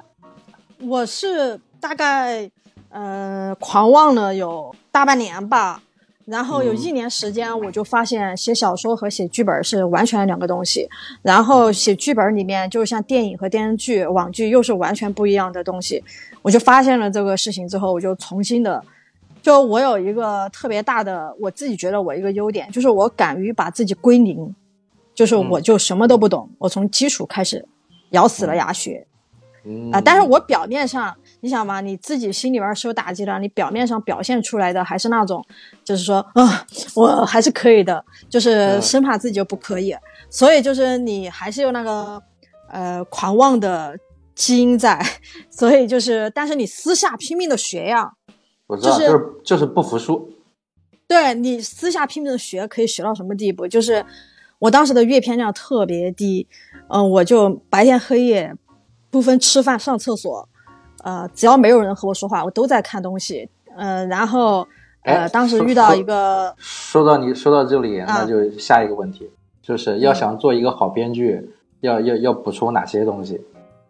[0.82, 2.50] 我是大概
[2.90, 5.82] 呃狂妄了有大半年吧。
[6.26, 10.88] 然后有一年时间，我就发现写小说和写剧本是完全两个东西。
[11.22, 16.04] 然后写剧本里面，就像电影和电视剧、网剧又是完全不一样的东西。
[16.42, 18.80] 我就发现了这个事情之后，我就重新的，
[19.42, 24.54] 就我有一个特别大的，我自己觉得我一个优点，就是我敢于把自己归零，
[25.12, 27.66] 就是我就什么都不懂，我从基础开始，
[28.10, 29.04] 咬死了牙学。
[29.92, 30.00] 啊！
[30.00, 35.44] 但是我表面上，你想嘛，你自己心里边受打击了，你表面上表现出来的还是那种，
[35.82, 39.94] 就是说啊，我还是可以的，就是生怕自己就不可以，
[40.28, 42.22] 所以就是你还是有那个
[42.68, 43.98] 呃狂妄的
[44.34, 45.00] 基因在，
[45.50, 48.12] 所以就是，但是你私下拼命的学呀，
[48.66, 50.32] 我知道，就是就是不服输，
[51.08, 53.66] 对你私下拼命的学，可以学到什么地步？
[53.66, 54.04] 就是
[54.58, 56.46] 我当时的阅片量特别低，
[56.88, 58.54] 嗯，我就白天黑夜。
[59.12, 60.48] 不分吃饭、上厕所，
[61.02, 63.48] 呃，只要没有人和我说话，我都在看东西。
[63.76, 64.66] 呃，然后，
[65.02, 69.30] 呃，当时遇到一个，说到你说到这里，那就下一个问题，
[69.62, 73.40] 就是要想做一个好编剧，要要要补充哪些东西？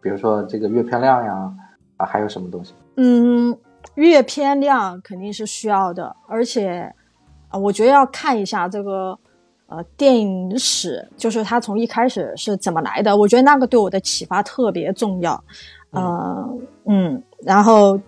[0.01, 1.51] 比如说这个阅片量呀，
[1.97, 2.73] 啊，还有什么东西？
[2.95, 3.57] 嗯，
[3.95, 6.93] 阅片量肯定是需要的，而且，
[7.49, 9.17] 啊，我觉得要看一下这个。
[9.73, 13.15] 呃，电影史就是它从一开始是怎么来的？
[13.15, 15.41] 我觉得那个对我的启发特别重要。
[15.91, 16.49] 呃，
[16.87, 17.99] 嗯，然后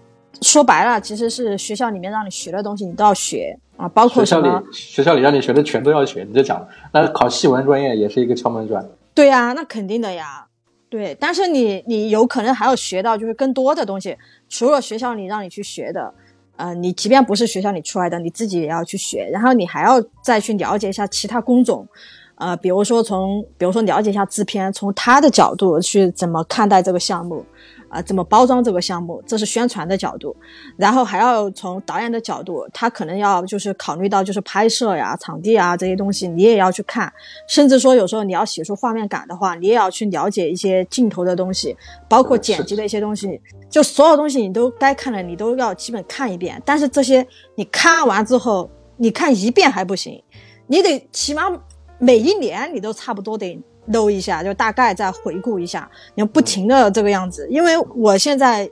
[0.41, 6.23] 说白了，其实是学校里面让你学的东西，你都要学啊，包括学校里学校里让你学的全都要学。
[6.27, 8.85] 你就讲，那考戏文专业也是一个敲门砖。
[9.13, 10.45] 对呀，那肯定的呀。
[10.89, 14.17] 对，但是你你有可能还要学到就是更多的东西，
[14.47, 16.13] 除了学校里让你去学的。
[16.55, 21.83] 呃，你即便不是学校里出来的，你自己也要去学，然后你还要再去了解一下其他工种，
[22.35, 27.43] 呃，比如说从，比如说了解一下制片，从他的角度去怎么看待这个项目。
[27.93, 29.21] 啊，怎么包装这个项目？
[29.27, 30.35] 这是宣传的角度，
[30.75, 37.13] 然后还要从导演的角度，他可能要就是考虑到就是拍摄呀、场地啊这些东西，你也要去看。
[37.47, 41.77] 甚至说有时候你要写出画面感的话，你也要去了解一些镜头的东西，
[42.09, 46.59] 包括剪辑的一些东西，就所有东西你都该看的，你都要基本看一遍。
[46.65, 47.25] 但是这些
[47.55, 50.23] 你看完之后，你看一遍还不行，
[50.65, 51.43] 你得起码
[51.99, 53.61] 每一年你都差不多得。
[53.87, 57.47] 搂一下，就大概再回顾一下，你要不停的这个样子。
[57.49, 58.69] 因为我现在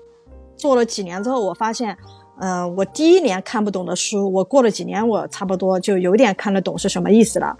[0.55, 1.97] 做了几年之后，我发现，
[2.39, 7.55] 嗯，我第一年看不懂的书，我过了几年，我差不多就有点看得懂是什么意思了。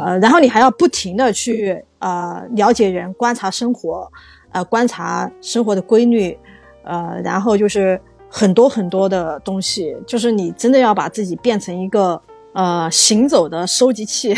[0.00, 4.10] 呃，然后你还要不停的去呃了解人，观察生活，
[4.52, 6.36] 呃，观察生活的规律，
[6.84, 12.20] 呃，然后就是很多很多的东西，就是你真的要把自己变成一个
[12.54, 14.34] 呃行走的收集器。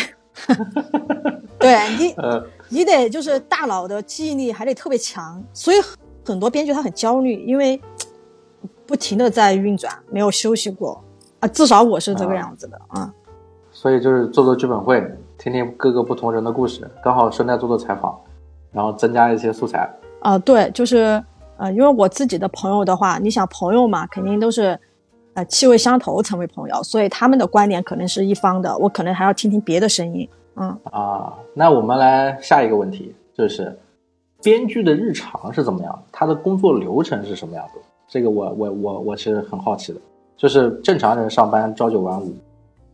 [1.61, 2.15] 对你，
[2.79, 5.77] 你得就是大脑的记忆力还得特别强，所以
[6.25, 7.81] 很多编剧他很焦虑，因为
[8.87, 11.03] 不停的在运转，没有休息过
[11.41, 11.49] 啊。
[11.49, 13.13] 至少我是这个样子的啊。
[13.71, 15.01] 所以就是做做剧本会，
[15.37, 18.19] 听听各个不同人的故事，刚好顺带做做采访，
[18.73, 19.89] 然后增加一些素材。
[20.21, 21.23] 啊，对，就是
[21.57, 24.79] 呃，因为我自己的朋友的话，你想朋友嘛，肯定都是
[25.35, 30.29] 呃气味相投成为朋友，所以他们的观点可能是一方的，我可能还要听听别的声音。
[30.61, 33.77] 嗯啊，那我们来下一个问题，就是
[34.43, 36.03] 编剧的日常是怎么样？
[36.11, 37.79] 他的工作流程是什么样子？
[38.09, 40.01] 这个我我我我是很好奇的。
[40.37, 42.27] 就是正常人上班朝九晚五，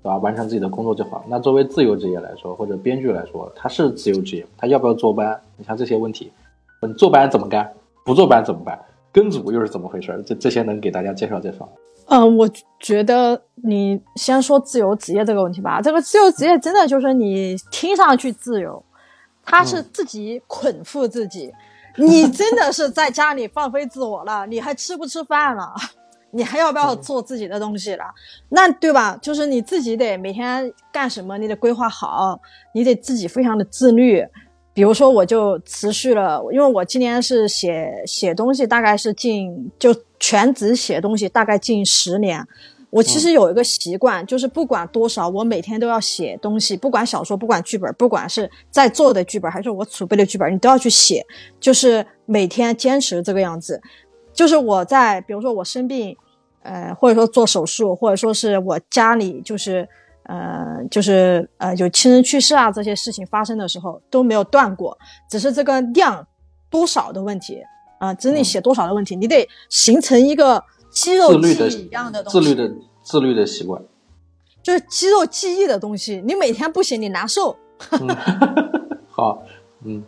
[0.03, 0.17] 对吧？
[0.17, 1.23] 完成自己的工作就好。
[1.29, 5.39] 那作为自由职业来说，或者编剧来说，他是自由职业，他要不要坐班？
[5.59, 6.33] 你像这些问题，
[6.81, 7.71] 你坐班怎么干？
[8.03, 8.79] 不坐班怎么办？
[9.13, 10.23] 跟组又是怎么回事？
[10.27, 11.69] 这这些能给大家介绍介绍？
[12.07, 15.81] 嗯，我觉得你先说自由职业这个问题吧。
[15.81, 18.85] 这个自由职业真的就是你听上去自由，
[19.45, 21.53] 他是自己捆缚自己。
[21.97, 25.73] 你真的是在家里放飞自我了，你还吃不吃饭了？
[26.33, 28.05] 你还要不要做自己的东西了？
[28.49, 29.17] 那对吧？
[29.23, 32.41] 就是你自己得每天干什么，你得规划好，
[32.75, 34.27] 你得自己非常的自律。
[34.75, 42.45] 比如说，我就持续了，因为我今年是写写东西，大概是近就全职写东西，大概近十年。
[42.91, 51.25] 我其实有一个习惯，就是不管多少，我每天都要写东西，不管小说，不管剧本，不管是在做的剧本，还是我储备的剧本，你都要去写，
[51.61, 53.81] 就是每天坚持这个样子。
[54.33, 56.17] 就是我在，比如说我生病，
[56.63, 59.89] 呃，或者说做手术，或者说是我家里就是。
[60.25, 64.97] 呃，就是呃，有亲人去世啊，这些事情发生的时候都没有断过，
[65.31, 66.27] 只是这个量
[66.71, 67.63] 多少的问题
[67.99, 73.83] 啊，只是你写多少的问题，你得形成一个肌肉记忆一样的东西，自律的自律的习惯。
[74.63, 76.23] 就是肌肉记忆的东西。
[76.27, 77.55] 你每天不写，你难受。
[79.11, 79.43] 好，
[79.85, 80.03] 嗯，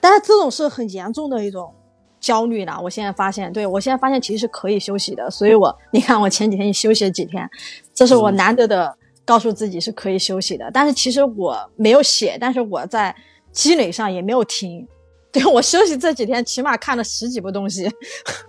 [0.00, 1.74] 但是这种是很严重的一种
[2.20, 2.80] 焦虑了。
[2.80, 5.28] 我现在发现，对我现在发现其实是可以休息的。
[5.28, 7.50] 所以我你看，我前几天也休息了几天，
[7.92, 8.96] 这是我难得的
[9.30, 10.68] 告诉自己是可以休息的。
[10.72, 13.14] 但是其实我没有写，但是我在
[13.52, 14.84] 积累上也没有停。
[15.32, 17.88] 对我休息这几天，起码看了十几部东西，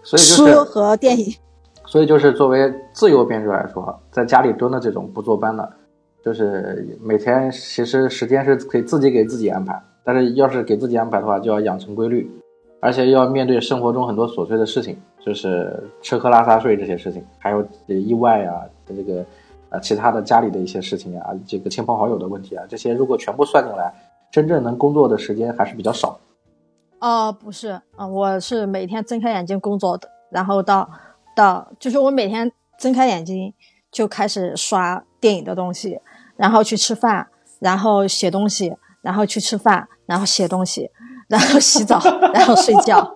[0.01, 1.31] 所以就 书，和电影。
[1.85, 5.71] 所以就是作为自由编剧来说，在家里蹲的这种不坐班的，
[6.25, 12.27] 就是每天其实时间是可以自己给自己安排，但是要是给自己安排的话，就要养成规律，
[12.79, 19.23] 而且要面对生活中很多琐碎的事情，就是吃喝拉撒睡这些事情，还有意外啊，这个
[19.71, 23.91] 呃其他的家里的一些事情啊，这个亲朋好友的问题啊，这些如果全部算进来，
[24.31, 26.19] 真正能工作的时间还是比较少。
[26.99, 30.87] 哦，不是，啊、我是每天睁开眼睛工作的，然后到
[31.35, 33.51] 到就是我每天睁开眼睛
[33.91, 35.99] 就开始刷电影的东西，
[36.35, 37.27] 然后去吃饭，
[37.59, 40.91] 然后写东西，然后去吃饭，然后写东西，
[41.27, 41.99] 然后洗澡，
[42.33, 43.15] 然后睡觉，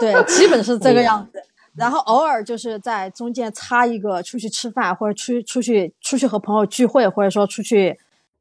[0.00, 1.42] 对，基本是这个样子。
[1.78, 7.96] 然后偶尔就是在中间插一个出去吃饭，或者出出去出去和朋友聚会，或者说出去，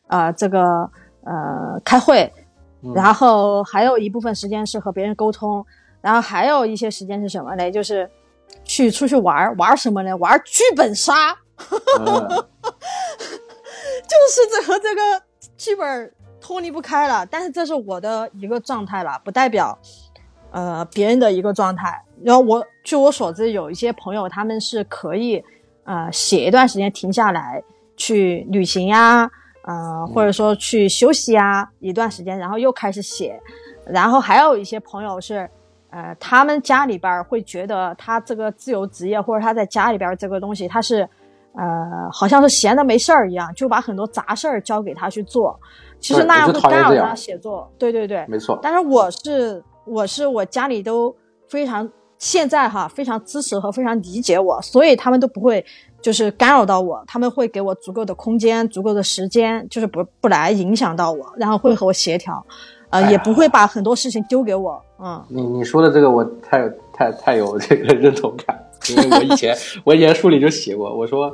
[0.08, 0.90] 呃，这个
[1.24, 2.34] 呃开会，
[2.96, 5.66] 然后还有一部分时间是和别人沟通，
[6.02, 7.72] 然后还有一些时间是什么呢？
[7.72, 8.10] 就是
[8.64, 10.16] 去出去玩儿，玩儿什么呢？
[10.18, 11.38] 玩儿剧本杀，
[12.00, 12.06] 嗯
[14.08, 15.02] 就是这和这个
[15.58, 17.26] 剧本脱离不开了。
[17.26, 19.78] 但是这是我的一个状态了，不代表
[20.52, 22.04] 呃别人的一个状态。
[22.24, 25.44] 然后我据我所知，有一些朋友他们是可以
[25.84, 27.64] 呃写一段时间停下来
[27.96, 29.30] 去旅行呀，
[29.64, 33.40] 呃或者说去休息呀一段时间，然后又开始写。
[33.86, 35.50] 然后还有一些朋友是。
[35.90, 41.08] 呃，他们家里边儿会觉得他这个自由职业，或者他在家里边儿这个东西，他是，
[41.54, 45.58] 呃，好像是闲的没事儿一样，就把很多杂事儿交给他去做。
[46.02, 47.72] 其实那样会干扰他写作。
[47.80, 51.16] 对对对，没错，但是我是我是我家里都
[51.48, 55.64] 非常现在哈非常支持和非常理解我，所以他们都不会
[56.02, 62.44] 就是干扰到我，他们会给我足够的空间、足够的时间，就是不不来影响到我，然后会和我协调，
[62.90, 65.24] 呃，哎也不会把很多事情丢给我，嗯。
[65.30, 71.32] 你你说的这个我太太太有这个认同感，因为我以前我以前书里就写过，我说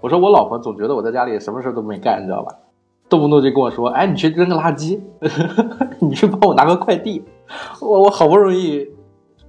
[0.00, 2.54] 我说我老婆总觉得我在家里什么事都没干，你知道吧？
[3.08, 4.98] 动不动就跟我说，哎，你去扔个垃圾，
[6.00, 7.22] 你去帮我拿个快递，
[7.80, 8.86] 我我好不容易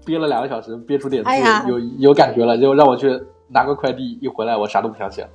[0.06, 5.30] 憋了两个小时，憋出点字，哎有有感觉了，就让我去拿个快递，一回来我啥都不想写了。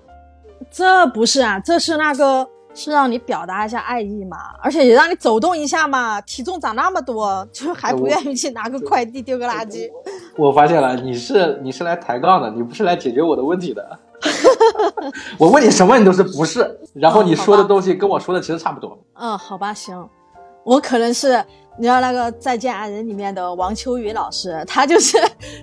[0.71, 6.21] 这不是啊，这是那个是让你表达一下爱意嘛，而且也让你走动一下嘛。
[6.21, 9.89] 体重长那么多，就还不愿意去拿个快递丢个垃圾。
[10.37, 13.99] 我发现了，你是你是来抬杠的，你不是来解决我的问题的。
[15.39, 18.99] 我问你什么，你都是不是，然后你说的东西跟我说的其实差不多。
[19.15, 20.07] 嗯，好吧，行，
[20.65, 21.43] 我可能是
[21.79, 25.19] 你知道那个《再见爱人》里面的王秋雨老师，他就是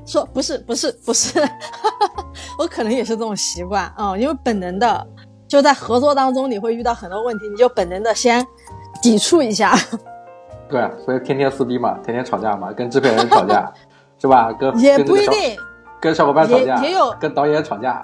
[0.06, 1.40] 说不是不是不是，
[2.58, 5.08] 我可能也是这种习惯，嗯，因为本能的
[5.48, 8.46] 就在合作当中你会遇到很多问题，你就本能的先
[9.02, 9.76] 抵触一下。
[10.70, 13.72] 对，所以天天撕逼嘛，天天吵架嘛，跟制片人吵架，
[14.20, 14.52] 是吧？
[14.52, 15.58] 跟 也不一定，
[16.02, 18.04] 跟小伙伴吵架，也也有跟导演吵架。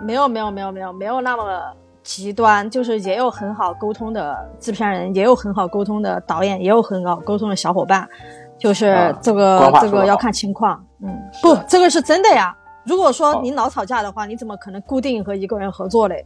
[0.00, 1.60] 没有没有没有没有没有那么
[2.08, 8.08] 极端，就是也有很好沟通的制片人，也有很好沟通的导演，也有很好沟通的小伙伴，
[8.56, 12.56] 就是啊这个、这个要看情况，嗯，不，这个是真的呀。
[12.86, 16.24] 如果说好你老吵架的话，你怎么可能固定和一个人合作嘞？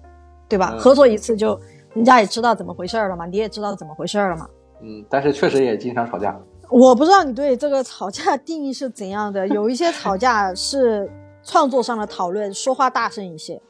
[0.48, 0.70] 对吧？
[0.72, 1.60] 嗯合作一次就
[1.94, 4.46] 人家也知道怎么回事儿了嘛，你也知道怎么回事儿了嘛。
[4.82, 6.38] 嗯，但是确实也经常吵架。
[6.70, 11.10] 我不知道你对这个吵架定义是怎样的，有一些吵架是
[11.42, 13.60] 创作上的讨论，说话大声一些，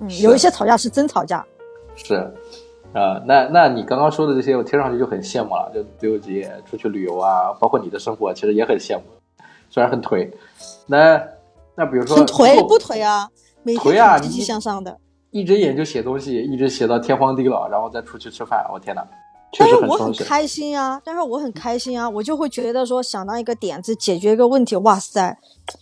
[0.00, 1.42] 嗯，有一些吵架是真吵架。
[1.94, 2.14] 是，
[2.92, 5.70] 啊、那那你刚刚说的这些，我听上去就很羡慕了。
[5.74, 9.02] 就自由职业出去旅游啊，包括你的生活，其实也很羡慕，
[9.70, 10.30] 虽然很颓。
[10.86, 11.22] 那
[11.74, 13.28] 那比如说很颓做不颓啊？
[13.62, 14.98] 每颓啊积极向上的。
[15.30, 19.02] 一睁眼就写东西，一直写到天荒地老，然后再出去吃饭，我天哪，
[19.52, 20.12] 确但实是我很。
[20.12, 25.38] 开心啊，但是我很开心啊，我就会觉得说想到一个点子解决一个问题，哇塞，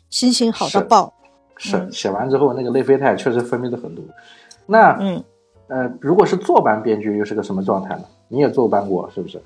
[0.09, 1.13] 心情好到是爆。
[1.57, 4.05] 是嗯写完之后，那个内啡肽确实分泌的很多。
[4.67, 5.25] 那嗯，
[5.71, 8.03] 呃，如果是坐班编剧，又是个什么状态呢？
[8.29, 9.41] 你也坐班过是不是？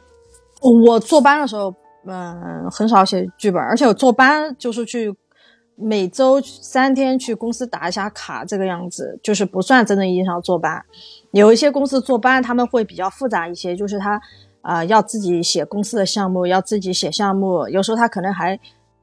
[0.86, 1.74] 我坐班的时候，
[2.06, 5.14] 嗯，很少写剧本，而且我坐班就是去
[5.76, 10.82] 每周三天去公司打一下卡，这个样子，就是不算真正意义上坐班。
[11.32, 14.20] 有一些公司坐班，他们会比较复杂一些，就是他
[14.62, 18.58] 啊、要自己写公司的项目，要自己写项目，有时候他可能还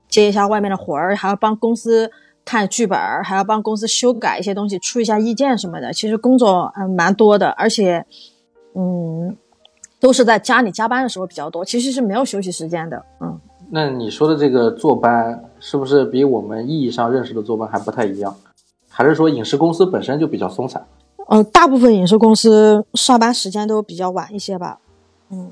[0.07, 2.09] 接一下外面的活儿，还要帮公司
[2.43, 5.93] 看剧本儿，还要帮公司修改一些东西，出一下意见什么的。
[5.93, 8.05] 其实工作嗯蛮多的，而且
[8.75, 9.35] 嗯
[9.99, 13.05] 都是在家里加班的时候比较多，其实是没有休息时间的。
[13.19, 13.39] 嗯，
[13.69, 18.35] 那你说的这个坐班，是不是比我们意义上认识的坐班还不太一样？
[18.89, 20.85] 还是说影视公司本身就比较松散？
[21.27, 24.79] 呃，大部分影视公司上班时间都比较晚一些吧。
[25.29, 25.49] 嗯，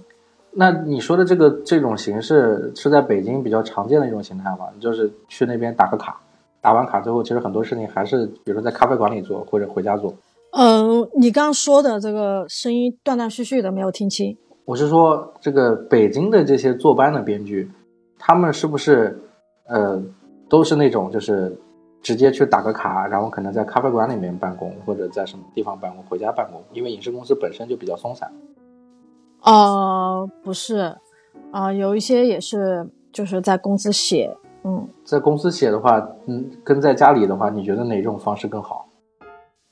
[0.52, 4.66] 那你说的这个这种形式是在北京比较常见的一种形态吗？
[4.82, 6.20] 就是去那边打个卡，
[6.62, 10.14] 打完卡之后，其实很多事情还是比如说在咖啡馆里做，或者回家做。
[10.52, 14.36] 嗯、你刚刚说的这个声音断断续续的，没有听清。
[14.66, 17.70] 我是说，这个北京的这些坐班的编剧，
[18.18, 19.20] 他们是不是
[19.68, 20.02] 呃
[20.50, 21.56] 都是那种就是
[22.02, 26.62] 直接去打个卡，然后可能在咖啡馆里面办公，或者在什么地方办公，回家办公？
[26.74, 28.32] 因为影视公司本身就比较松散。
[29.44, 30.96] 呃，不是，
[31.52, 38.86] 啊、有一些也是就是在公司写，嗯，在公司写的话，嗯，跟在家里的话，你觉得哪种方式更好？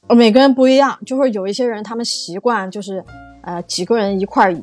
[0.08, 3.04] 呃每个人不一样，就是有一些人他们习惯就是
[3.42, 4.56] 呃几个人一块儿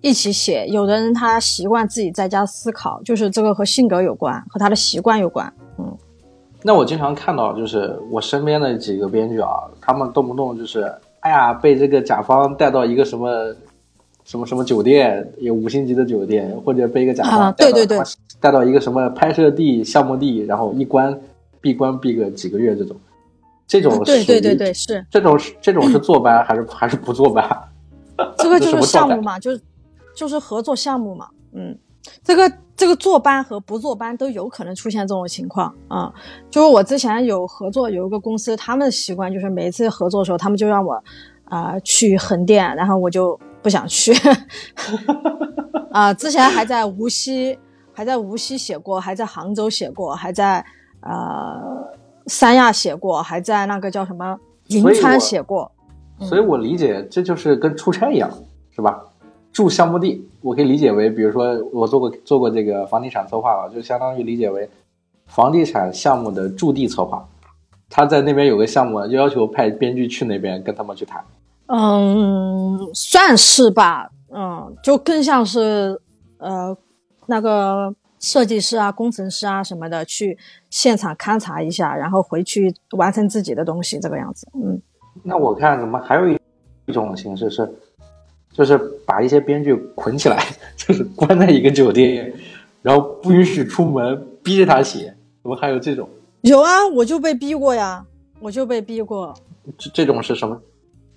[0.00, 5.52] 一起写，有的人他习惯自己在家思考，就是这个和性格有关，和他的习惯有关。
[5.78, 5.96] 嗯，
[6.62, 9.48] 那我经常看到，就是我身边的几个编剧啊，
[9.80, 13.54] 他们动不动就是，哎呀，被这个甲方带到一个什么
[14.30, 17.98] 什么什么酒店，有五星级的酒店，或者背一个假发啊、对对对。
[18.38, 21.20] 带到一个什么拍摄地、项目地，然后一关
[21.60, 22.96] 闭关闭个几个月这种，
[23.66, 25.04] 这种对对对对，是。
[25.10, 27.44] 这种是这种是坐班还是还是不坐班？
[28.38, 29.60] 这个就是项目嘛，就是
[30.14, 31.76] 就是合作项目嘛，嗯，
[32.22, 36.14] 这个这个坐班和不坐班都有可能出现这种情况啊、
[36.48, 41.02] 就是我之前有合作有一个公司，他们的习惯就是每一次合作的时候，他们就让我
[41.46, 44.12] 啊、去横店，然后我就不想去。
[45.90, 47.58] 啊、之前还在无锡，
[47.92, 50.64] 还在无锡写过，还在杭州写过，还在
[51.00, 51.60] 呃
[52.26, 54.38] 三亚写过，还在那个叫什么
[54.68, 55.70] 银川写过。
[56.20, 58.30] 所以我理解这就是跟出差一样，
[58.74, 59.02] 是吧？
[59.52, 64.70] 住项目地，我可以理解为，比如说我做过做过这个房地产策划了，就相当于理解为
[65.26, 67.28] 房地产项目的驻地策划。
[67.88, 71.24] 他在那边有个项目，就要求派编剧去那边跟他们去谈。
[71.72, 76.00] 嗯，算是吧，嗯，就更像是
[76.38, 76.76] 呃
[77.26, 80.36] 那个设计师啊、工程师啊什么的去
[80.68, 84.48] 现场勘察一下，然后回去完成自己的东西，这个样子。
[84.54, 84.80] 嗯，
[85.22, 86.36] 那我看怎么还有一
[86.86, 87.72] 一种形式是，
[88.52, 90.44] 就是把一些编剧捆起来，
[90.76, 92.32] 就是关在一个酒店，
[92.82, 95.14] 然后不允许出门，逼着他写。
[95.42, 96.08] 怎么还有这种？
[96.42, 98.04] 有啊，我就被逼过呀，
[98.40, 99.32] 我就被逼过。
[99.78, 100.60] 这这种是什么？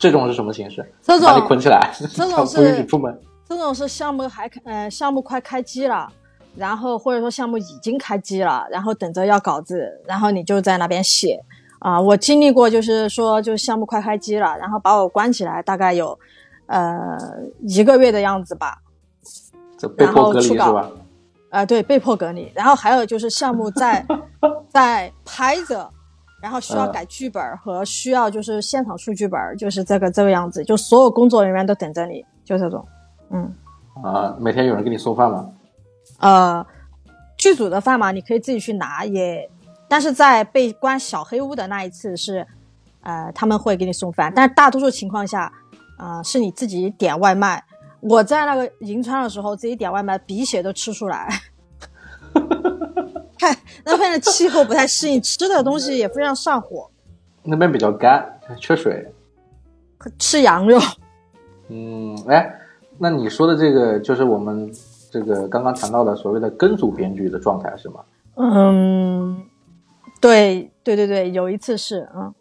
[0.04, 0.86] 这种是什么形式？
[1.01, 3.18] 这种把你捆起来，这种 是不允许出门。
[3.47, 6.12] 这种是项目还开呃项目快开机了，
[6.58, 11.41] 然后或者说项目已经开机了，然后等着要稿子，然后你就在那边写
[11.80, 16.20] 啊、我经历过，就是说就项目快开机了，然后把我关起来，大概有
[16.66, 17.18] 呃
[17.62, 18.80] 一个月的样子吧。
[19.78, 20.91] 这被迫隔离吧？
[21.49, 22.51] 啊、对，被迫隔离。
[22.54, 24.06] 然后还有就是项目在
[24.68, 25.89] 在拍着，
[26.43, 32.85] 然后需要嗯改剧本和需要就是现场出剧本儿，就是这个这个样子，就所有工作人员都等着你，就这种，
[33.29, 33.49] 嗯。
[34.03, 35.49] 啊，每天有人给你送饭吗？
[36.19, 36.65] 呃，
[37.37, 39.49] 剧组的饭嘛，你可以自己去拿也，
[39.87, 42.45] 但是在被关小黑屋的那一次是，
[43.03, 45.49] 呃，他们会给你送饭，但是大多数情况下，
[45.97, 47.63] 啊、是你自己点外卖。
[48.01, 51.29] 我在那个银川的时候，自己点外卖，鼻血都吃出来。
[53.43, 56.89] 看那边的气候不太适应，吃的东西也非常上火，
[57.43, 59.05] 那边比较干，缺水。
[60.17, 60.79] 吃羊肉。
[61.67, 62.57] 嗯，哎，
[62.97, 64.71] 那你说的这个就是我们
[65.11, 67.99] 这个刚刚谈到的所谓的跟组编剧的状态是吗？
[68.35, 69.43] 嗯，
[70.21, 72.33] 对对对对，有一次是，嗯，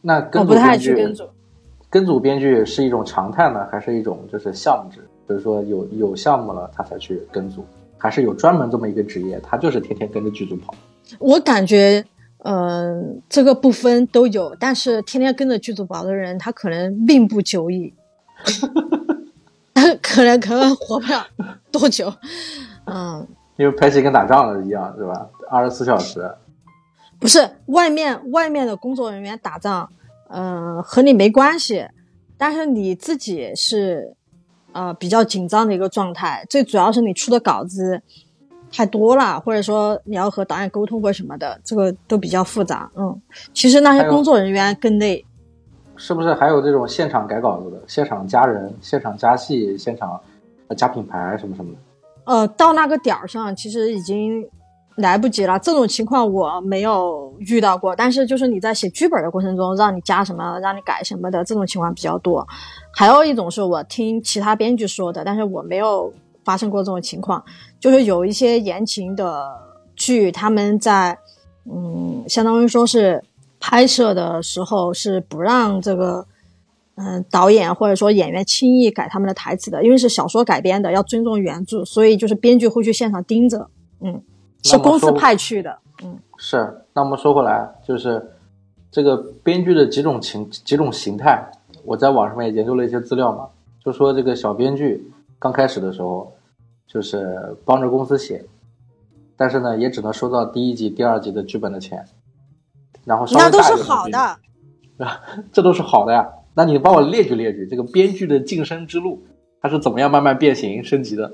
[0.00, 1.28] 那跟我不太爱组编剧，去跟组。
[1.88, 5.06] 跟组编剧是一种常态呢，还是一种就是项目制？
[5.28, 7.64] 就是说有有项目了，他才去跟组，
[8.02, 10.74] 还是有专门这么一个职业，他就是天天跟着剧组跑？
[11.20, 12.04] 我感觉，
[12.38, 17.94] 嗯、这个不分都有，但是天天跟着剧组跑的人，他可能命不久矣，
[20.02, 21.24] 可能可能活不了
[21.70, 22.12] 多久。
[22.86, 23.24] 嗯，
[23.56, 25.28] 因为拍戏跟打仗了一样，是吧？
[25.48, 26.28] 二十四小时。
[27.20, 29.88] 不是外面外面的工作人员打仗，
[30.28, 31.86] 嗯、和你没关系，
[32.36, 34.16] 但是你自己是
[34.72, 38.00] 呃比较紧张的一个状态，最主要是你出的稿子
[38.70, 42.90] 太多了，或者说你要和导演沟通或什么的，这个都比较复杂。
[42.96, 43.20] 嗯，
[43.52, 45.24] 其实那些工作人员更累。
[45.94, 50.18] 是不是还有这种现场改稿子的，现场加人、现场加戏、现场
[50.66, 51.78] 呃加品牌什么什么的？
[52.24, 54.44] 呃，到那个点儿上，其实已经
[54.96, 55.58] 来不及了。
[55.58, 62.44] 这种情况我没有遇到过，但是就是你在写剧本的过程中，让你加什么，让你改什么的这种情况比较多。
[62.94, 66.12] 还有一种是我听其他编剧说的，但是我没有
[66.44, 67.44] 发生过这种情况，
[67.80, 69.58] 就是有一些言情的
[69.96, 71.18] 剧，他们在
[71.64, 73.22] 嗯，相当于说是
[73.58, 76.26] 拍摄的时候是不让这个。
[76.94, 83.66] 嗯，导演或者说演员轻易改他们的台词的，因为是小说改编的，要尊重原著，所以就是编剧会去现场盯着。
[84.00, 84.22] 嗯，
[84.62, 85.78] 是公司派去的。
[86.04, 86.84] 嗯，是。
[86.92, 88.22] 那我们说回来，就是
[88.90, 91.42] 这个编剧的几种情几种形态，
[91.84, 93.48] 我在网上面研究了一些资料嘛，
[93.84, 96.32] 就说这个小编剧刚开始的时候
[96.86, 98.44] 就是帮着公司写，
[99.36, 102.04] 但是呢，也只能收到第一集、第二集的剧本的钱，
[103.04, 104.18] 然后那都是好的，
[104.98, 105.20] 啊，
[105.50, 106.28] 这都是好的呀。
[106.54, 109.20] 那你帮我列举列举这个编剧的晋升之路，
[109.60, 111.32] 它是怎么样慢慢变形升级的？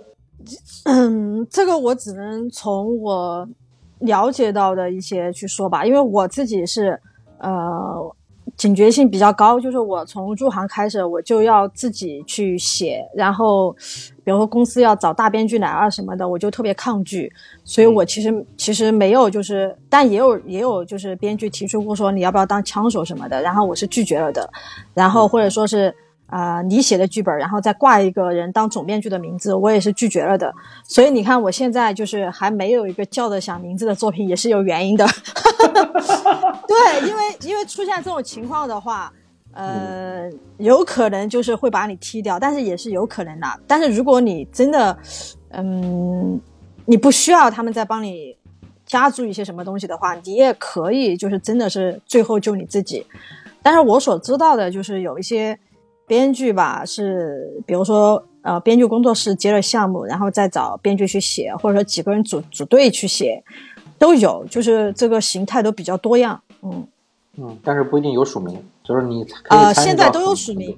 [0.85, 3.47] 嗯，这个我只能从我
[3.99, 6.99] 了解到的一些去说吧，因为我自己是
[7.39, 8.15] 呃。
[8.59, 13.73] 警觉性比较高，就是我从入行开始，我就要自己去写，然后，
[14.25, 17.33] 比如说公司要找大编剧来啊什么的，我就特别抗拒，
[17.65, 24.51] 所以我其实其实没有，就是但也有也有就是编剧提出过说你要不要当枪手什么的，然后我是拒绝了的，
[24.93, 25.95] 然后或者说是。
[26.29, 30.55] 啊，你写的剧本，然后再挂一个人当总编剧的名字，我也是拒绝了的。
[30.85, 35.07] 所以你看，我现在就是还没有一个叫得响名字的作品，也是有原因的。
[36.69, 39.11] 对，因为因为出现这种情况的话，
[39.55, 43.47] 呃，有可能就是会把你踢掉，但是也是有可能的。
[43.67, 44.99] 但是如果你真的，
[45.53, 46.39] 嗯，
[46.85, 48.37] 你不需要他们再帮你
[48.85, 53.07] 加注一些什么东西的话，你也可以就是真的是最后就你自己。
[53.63, 55.59] 但是我所知道的就是有一些。
[56.09, 63.45] 编剧吧，是比如说，呃，编剧工作室接了项目，然后再找编剧去写，或者说几个人组组队去写，
[63.99, 66.87] 都有，就是这个形态都比较多样，嗯
[67.37, 70.77] 嗯，但是不一定有署名，就是你呃，现在都有署名，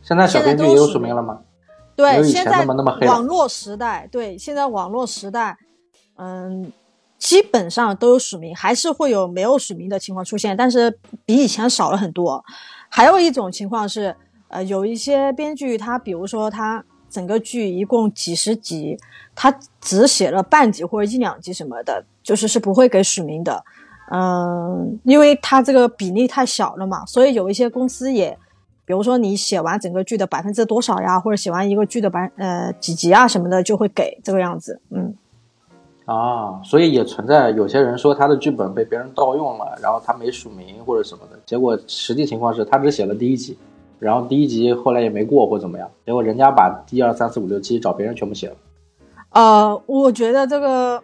[0.00, 1.40] 现在小编剧也有署名了吗？
[1.96, 5.58] 对，现在网络时代，对，现在网络时代，
[6.16, 6.70] 嗯，
[7.18, 12.44] 基本上都有署名，还是会有没有署名的情况出现，但是比以前少了很多。
[12.88, 14.14] 还有一种情况是。
[14.56, 18.96] 呃，有一些编剧，他比如说他整个剧一共几十集，
[19.34, 23.62] 他只写了半集或者一两集什么的，就是是不会给署名的。
[24.10, 28.34] 嗯，因为他这个比例太小了嘛，所以有一些公司也，
[28.86, 34.80] 比如说你写完整个剧的百分之多少呀，或者写完一个剧的百呃几集啊什么的，就会给这个样子。
[34.88, 35.14] 嗯，
[36.06, 43.58] 啊，所以也存在有些人说他的剧本被别人盗用了，然后他没署名或者什么的，结果实际情况是他只写了第一集。
[43.98, 48.56] 然后第一集后来也没过或怎么样，结果人家把一二三四五六七找别人全部写了。
[49.30, 51.02] 呃，我觉得这个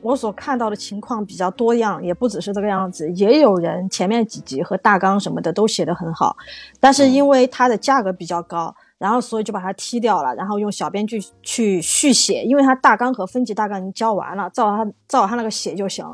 [0.00, 6.36] 我所看到的情况比较多样，也不只是这个样子，也有人前面几集和大纲什么的都写得很好，
[6.78, 16.06] 但是因为它的价格比较高，然后所以就把它踢掉了，然后用小编剧去续写，因为它大纲和分级大纲已经交完了，照他照他那个写就行，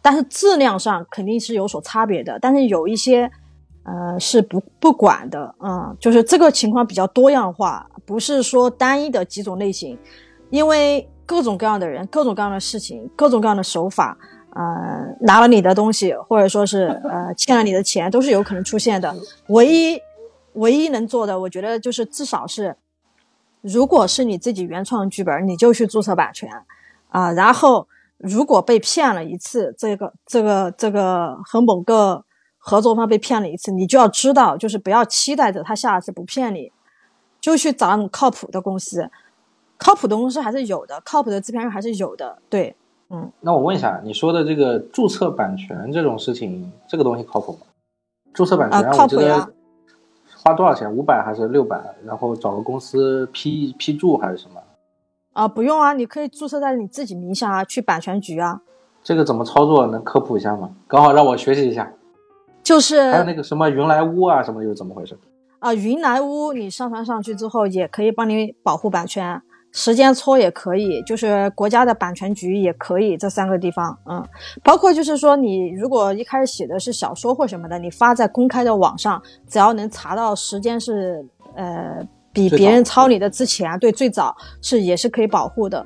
[0.00, 3.28] 但是质量上肯定是有所差别的，但是有一些。
[3.84, 9.98] 呃，是不不管的，嗯，就是这个情况比较多样化，不是说单一的几种类型，
[10.50, 14.16] 因为各种各样的人，各种各样的事情，各种各样的手法，
[14.54, 19.12] 呃，拿了你的东西，或者说是呃欠了你的钱，都是有可能出现的。
[19.48, 20.00] 唯一
[20.52, 22.76] 唯一能做的，我觉得就是至少是，
[23.62, 26.48] 如果是你自己原创剧本，你就去注册版权
[27.08, 32.24] 啊，然后如果被骗了一次，这个这个这个和某个。
[32.64, 36.70] 合作方被骗了一次，你就要知道，就是不要期待着他下次不骗你，
[37.40, 39.10] 就去找那种靠谱的公司，
[39.76, 42.38] 靠谱的公司还是有的，靠谱的制片人还是有的。
[42.48, 42.76] 对，
[43.10, 43.32] 嗯。
[43.40, 47.58] 那我问一下，你说的这个注册版权这种事情，这个东西靠谱吗？
[48.32, 49.52] 注册版权，我记得
[50.36, 50.90] 花多少钱？
[50.96, 51.82] 五百还是六百？
[52.04, 54.62] 然后找个公司批批注还是什么？
[55.32, 58.60] 啊，不用啊，你可以注册在你自己名下啊，去版权局啊。
[59.02, 59.84] 这个怎么操作？
[59.88, 60.70] 能科普一下吗？
[60.86, 61.92] 刚好让我学习一下。
[62.72, 65.14] 就是还有那个什么云来屋啊，什么又是怎么回事？
[65.58, 69.38] 啊，云来屋你上传上去之后，也可以帮你保护版权，
[69.72, 74.26] 时间戳也可以，就是国家的版权局也可以，这三个地方，嗯，
[74.64, 81.22] 包括就是说你如果一开始写的是小说或什么的，你发在公开的网上，只要能查到时间是
[81.54, 82.00] 呃
[82.32, 85.84] 比别人抄你的之前，对，最早是也是可以保护的。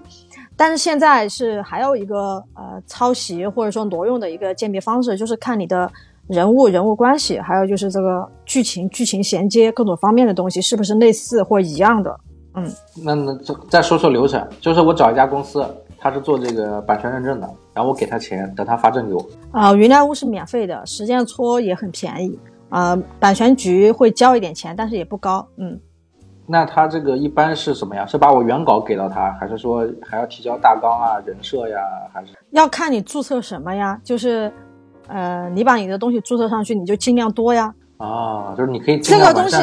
[0.57, 5.91] 但是现在是还有一个呃抄袭或者说挪用的一个鉴别方式，就是看你的。
[6.29, 12.19] 人物、人物关系，还有就是这个剧情、剧情衔接各种方面的东西，是不是类似或一样的？
[12.55, 12.67] 嗯，
[13.05, 15.61] 那那再再说说流程，就是我找一家公司，
[15.99, 19.27] 他他是做这个版权认证的，然后我给他钱，等他发证给我。
[19.51, 22.39] 啊、云来屋是免费的，实践搓也很便宜。
[22.69, 25.45] 啊、版权局会交一点钱，但是也不高。
[25.57, 25.77] 嗯，
[26.47, 28.07] 那他这个一般是什么呀？
[28.07, 31.79] 是把我原稿给到他，还是说还要提交大纲啊、人设呀？
[32.15, 34.53] 还是要看你注册什么呀，就是，
[35.09, 37.75] 呃，你把你的东西注册上去，你就尽量多呀。
[37.99, 39.57] 啊，就是你可以这个东西。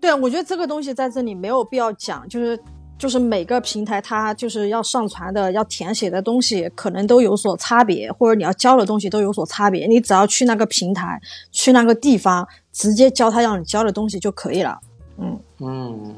[0.00, 2.58] 对，我觉得这个东西在这里没有必要讲，就是
[2.98, 9.86] 就是每个平台它就是要上传的、要填写的东西可能都有所差别，或者你要交的东西都有所差别。
[9.86, 11.20] 你只要去那个平台、
[11.50, 14.78] 去那个地方，直接交他让你交的东西就可以了。
[15.18, 16.14] 嗯，嗯，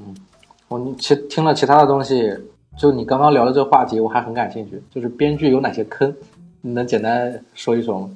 [0.68, 2.36] 我你其听了其他的东西，
[2.76, 6.14] 就你刚刚聊的这个话题，我还很感兴趣，就是编剧有哪些坑，
[6.60, 8.10] 你能简单说一说吗？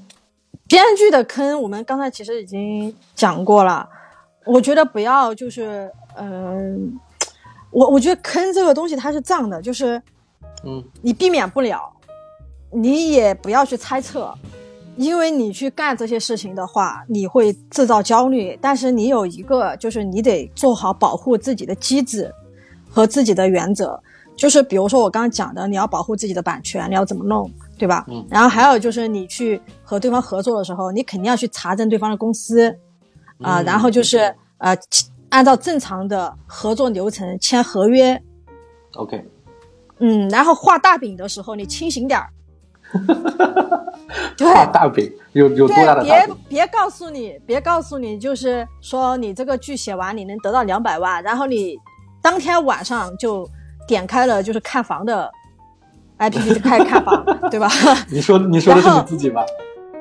[0.68, 3.88] 编剧的坑我们刚才其实已经讲过了，
[4.46, 6.98] 我觉得不要就是嗯、
[7.70, 10.00] 我我觉得坑这个东西它是这样的，就是
[10.64, 11.90] 嗯你避免不了，
[12.70, 14.34] 你也不要去猜测，
[14.96, 18.58] 因为你去干这些事情的话，你会制造焦虑。
[18.60, 22.30] 但是你有一个，就是你得做好保护自己的机制
[22.90, 24.02] 和自己的原则。
[24.36, 28.04] 就是比如说我刚刚讲的，你要保护自己的版权，你要怎么弄，对吧？
[28.08, 32.68] 嗯然后还有就是你去和对方合作的时候，你肯定要去查证对方的公司
[33.40, 34.76] 啊、嗯然后就是呃，
[35.30, 38.20] 按照正常的合作流程签合约
[38.94, 39.24] ，，OK，
[39.98, 42.28] 嗯，然后画大饼的时候你清醒点儿，
[44.36, 46.36] 对画大饼有有多大的对，大饼？
[46.48, 51.76] 别别告诉你，别告诉你，就是说你这个剧写完你能得到两百万，然后你
[52.22, 53.48] 当天晚上就
[53.86, 55.30] 点开了就是看房的
[56.18, 57.68] APP 就开始看房， 对吧？
[58.10, 59.44] 你说 你说的是你自己吧？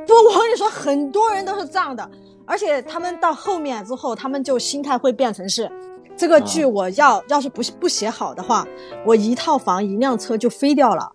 [0.08, 2.08] 不，我跟你说，很多人都是这样的，
[2.46, 5.72] 而且他们到后面之后，他们就心态会变成是，
[6.18, 8.66] 这个剧我要、要是不不写好的话，
[9.06, 11.12] 我一套房一辆车就飞掉了，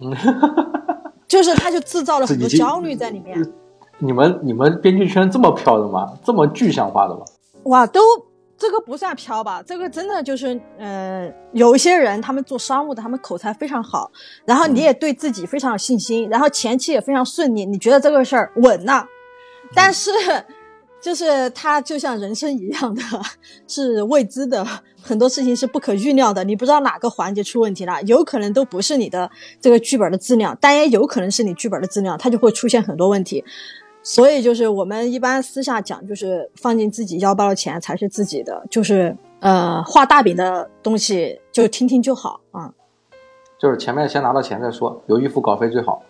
[0.00, 0.14] 嗯，
[1.28, 3.40] 就是他就制造了很多焦虑在里面。
[3.98, 6.12] 你们你们编剧圈这么飘的吗？
[6.24, 7.20] 这么具象化的吗？
[7.64, 8.00] 哇，都
[8.60, 9.62] 这个不算飘吧？
[9.66, 14.12] 这个真的就是，呃，有一些人他们做商务的，他们口才非常好，
[14.44, 19.06] 然后你也对自己非常有信心，然后前期也非常顺利，你觉得这个事儿稳了、
[19.74, 20.10] 但是，
[21.00, 23.02] 就是它就像人生一样的，
[23.66, 24.62] 是未知的，
[25.02, 33.42] 很多事情是不可预料的，你不知道哪个环节出问题了，有可能都不是你的这个剧本的质量，但也有可能是你剧本的质量，它就会出现很多问题。
[34.02, 42.72] 所以就是我们一般私下讲，就是放进自己腰包的钱才是自己的，就是呃画大饼的东西就听听就好啊。
[43.58, 46.02] 就是前面先拿到钱再说，有预付稿费最好。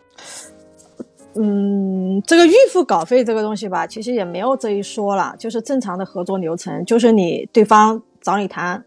[1.35, 8.85] 嗯，这个预付稿费这个东西吧，其实也没有这一说了，就是正常的合作流程，就是你对方找你谈，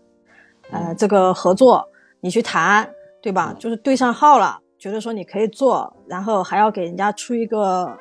[0.69, 1.87] 呃，这个合作
[2.19, 2.89] 你去谈，
[3.21, 3.55] 对吧？
[3.59, 7.97] 就是对上号了，觉得说你可以做，然后还要给人家出一个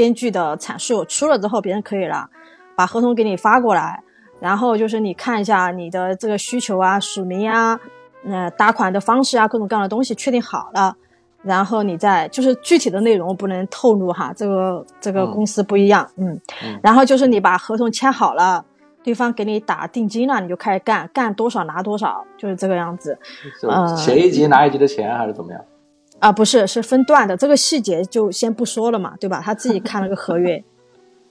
[0.00, 2.26] 编剧的阐述，出了之后别人可以了，
[2.74, 4.02] 把合同给你发过来，
[4.40, 7.78] 然后就是你看一下你的这个需求啊、署名啊、
[8.24, 10.96] 呃打款的方式啊，各种各样的东西确定好了。
[11.42, 18.64] 然后你再就是具体的内容不能透露哈，这个这个嗯公司不一样，嗯，嗯然后就是你把合同签好了，
[19.02, 23.18] 对方给你打定金了，你就开始干，干多少拿多少，就是这个样子
[23.60, 25.60] 就呃写一集拿一集的钱，还是怎么样？
[26.20, 29.42] 啊，不是是分段的，这个细节就先不说了嘛，对吧？
[29.44, 30.62] 他自己 看了个合约，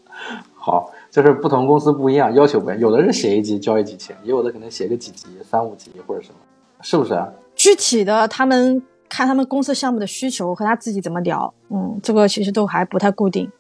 [0.54, 2.80] 好，就是不同公司不一样，要求不一样。
[2.80, 6.36] 有的人写一集交一集钱，也有的可能写个几集、三五集或者什么，
[6.82, 7.30] 是不是啊？
[7.56, 13.52] 具体的他们看他们公司项目的需求和他自己怎么聊，嗯，这个其实都还不太固定。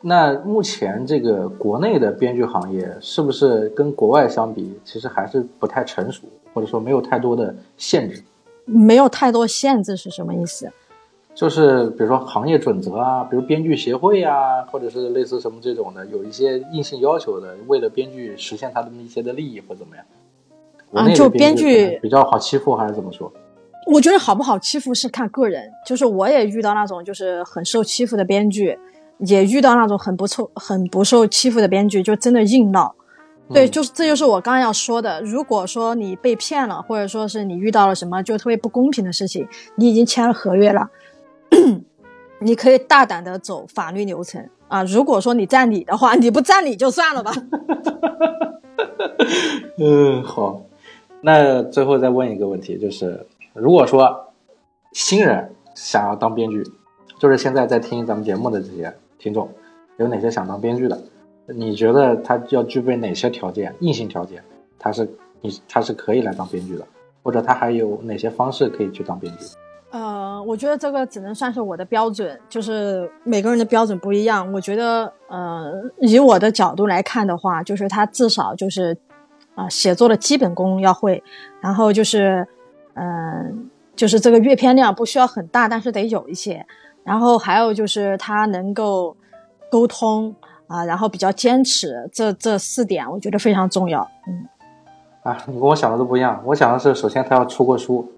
[0.00, 6.22] 那目前这个国内的编剧行业是不是跟国外相比，其实还是不太成熟，
[6.54, 8.22] 或者说没有太多的限制？
[8.68, 10.70] 没有太多限制是什么意思？
[11.34, 20.04] 就是比如说行业准则啊，比如编剧协会啊，或者是类似什么这种的，有一些硬性要求的，为了编剧实现他的一些的利益或怎么样？
[20.92, 23.32] 啊就编剧比较好欺负，还是怎么说？
[23.86, 28.78] 我觉得好不好欺负是看个人，就是我也遇到那种就是很受欺负的编剧，
[29.18, 32.94] 也遇到那种很不受很不受欺负的编剧，就真的硬闹。
[33.52, 35.22] 对，嗯就是这就是我刚刚要说的。
[35.22, 39.46] 如果说你被骗了，或者说是你遇到了什么就特别不公平的事情，
[39.76, 40.90] 你已经签了合约了，
[42.40, 44.82] 你可以大胆的走法律流程啊。
[44.84, 47.32] 如果说你占理的话，你不占理就算了吧。
[49.78, 50.62] 嗯，好。
[51.20, 54.32] 那最后再问一个问题，就是如果说
[54.92, 56.62] 新人想要当编剧，
[57.18, 59.50] 就是现在在听咱们节目的这些听众，
[59.96, 60.96] 有哪些想当编剧的？
[61.54, 63.74] 你觉得他要具备哪些条件？
[63.80, 64.42] 硬性条件，
[64.78, 65.08] 他是
[65.40, 66.86] 你他是可以来当编剧的，
[67.22, 69.46] 或者他还有哪些方式可以去当编剧？
[69.90, 74.52] 呃，我觉得这个只能算是我的标准，就是每个人的标准不一样。
[74.52, 78.94] 我觉得，呃，以我的角度来看的话，就是他至少就是，
[79.54, 81.22] 啊、写作的基本功要会，
[81.62, 82.46] 然后就是，
[82.92, 86.66] 嗯、就是这个阅片量不需要很大，但是得有一些。
[87.02, 89.16] 然后还有就是他能够
[89.70, 90.34] 沟通
[90.68, 94.06] 啊、然后比较坚持，这这四点我觉得非常重要。
[94.28, 94.46] 嗯，
[95.22, 96.40] 啊，你跟我想的都不一样。
[96.44, 98.12] 我想的是，首先他要出过书，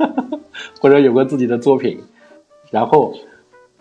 [0.80, 2.02] 或者有过自己的作品，
[2.70, 3.14] 然后，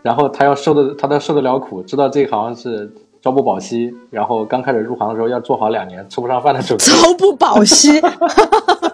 [0.04, 8.00] 然后他要受的，他要受得了苦，知道这行是朝不保夕，然后刚开始入行的时候要做好两年吃不上饭的准备，朝不保夕，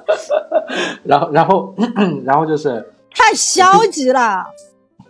[1.04, 1.76] 然后，然后，
[2.24, 2.84] 然后就是
[3.14, 4.46] 太消极了。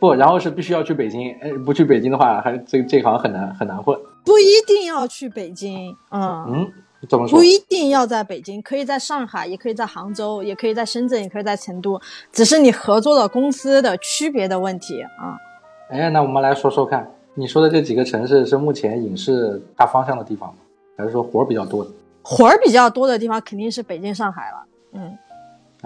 [0.04, 3.97] 不，然后是必须要去北京，哎，不去北京的话，还这这行很难很难混。
[4.26, 6.72] 不一定要去北京，嗯，嗯，
[7.08, 7.41] 怎么说不？
[7.41, 12.01] 一定要在北京，可以在上海，也可以在杭州，也可以在深圳，也可以在成都，
[12.34, 15.39] 只是你合作的公司的区别的问题啊。
[15.88, 20.56] 哎，那我们来说说看，你说的这几个城市是目前影视大方向的地方吗？
[20.97, 21.89] 还是说活儿比较多的？
[22.24, 24.66] 活儿比较多的地方肯定是北京、上海了。
[24.91, 25.18] 嗯，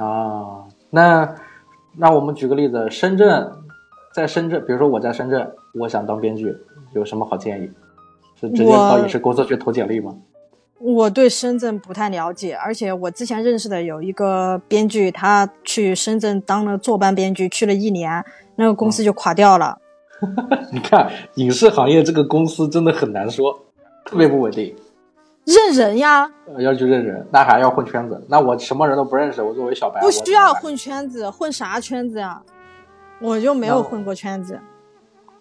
[0.03, 1.35] 啊，那
[1.95, 3.51] 那我们举个例子，深圳，
[4.17, 6.57] 在深圳，比如说我在深圳，我想当编剧，
[6.95, 7.69] 有什么好建议？
[8.41, 10.11] 是直接到影视公司去投简历吗？
[10.79, 19.77] 我对深圳不太了解，而且我之前认识的有一个编剧，他去深圳当了坐班编剧，去了一年，那个公司就垮掉了。
[20.73, 23.53] 你看，影视行业这个公司真的很难说，
[24.03, 24.75] 特别不稳定，
[25.45, 28.19] 认人呀，呃要去认人，那还要混圈子。
[28.27, 32.41] 那我什么人都不认识，我作为小白，不我需要混圈子，混啥圈子呀？
[33.19, 34.59] 我就没有混过圈子。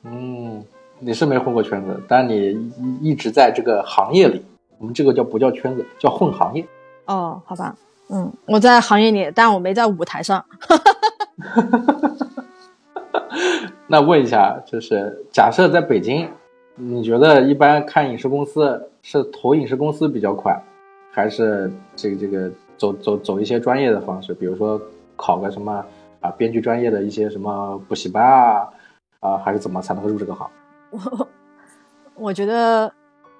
[0.05, 0.62] 嗯，
[0.99, 2.72] 你是没混过圈子，但你
[3.03, 4.43] 一一直在这个行业里，
[4.79, 6.64] 我们这个叫不叫圈子，叫混行业。
[7.07, 7.77] 哦，好吧，
[8.09, 10.45] 嗯，我在行业里，但我没在舞台上。
[13.89, 16.29] 那问一下，就是假设在北京，
[16.77, 20.61] 你觉得一般看影视公司是投影视公司比较快，
[21.12, 24.81] 还是这个这个走走走一些专业的方式，比如说
[25.14, 25.85] 考个什么
[26.27, 28.68] 啊编剧专业的一些什么补习班啊
[29.20, 30.49] 啊，还是怎么才能够入这个行？
[30.91, 31.29] 我
[32.14, 32.93] 我觉得，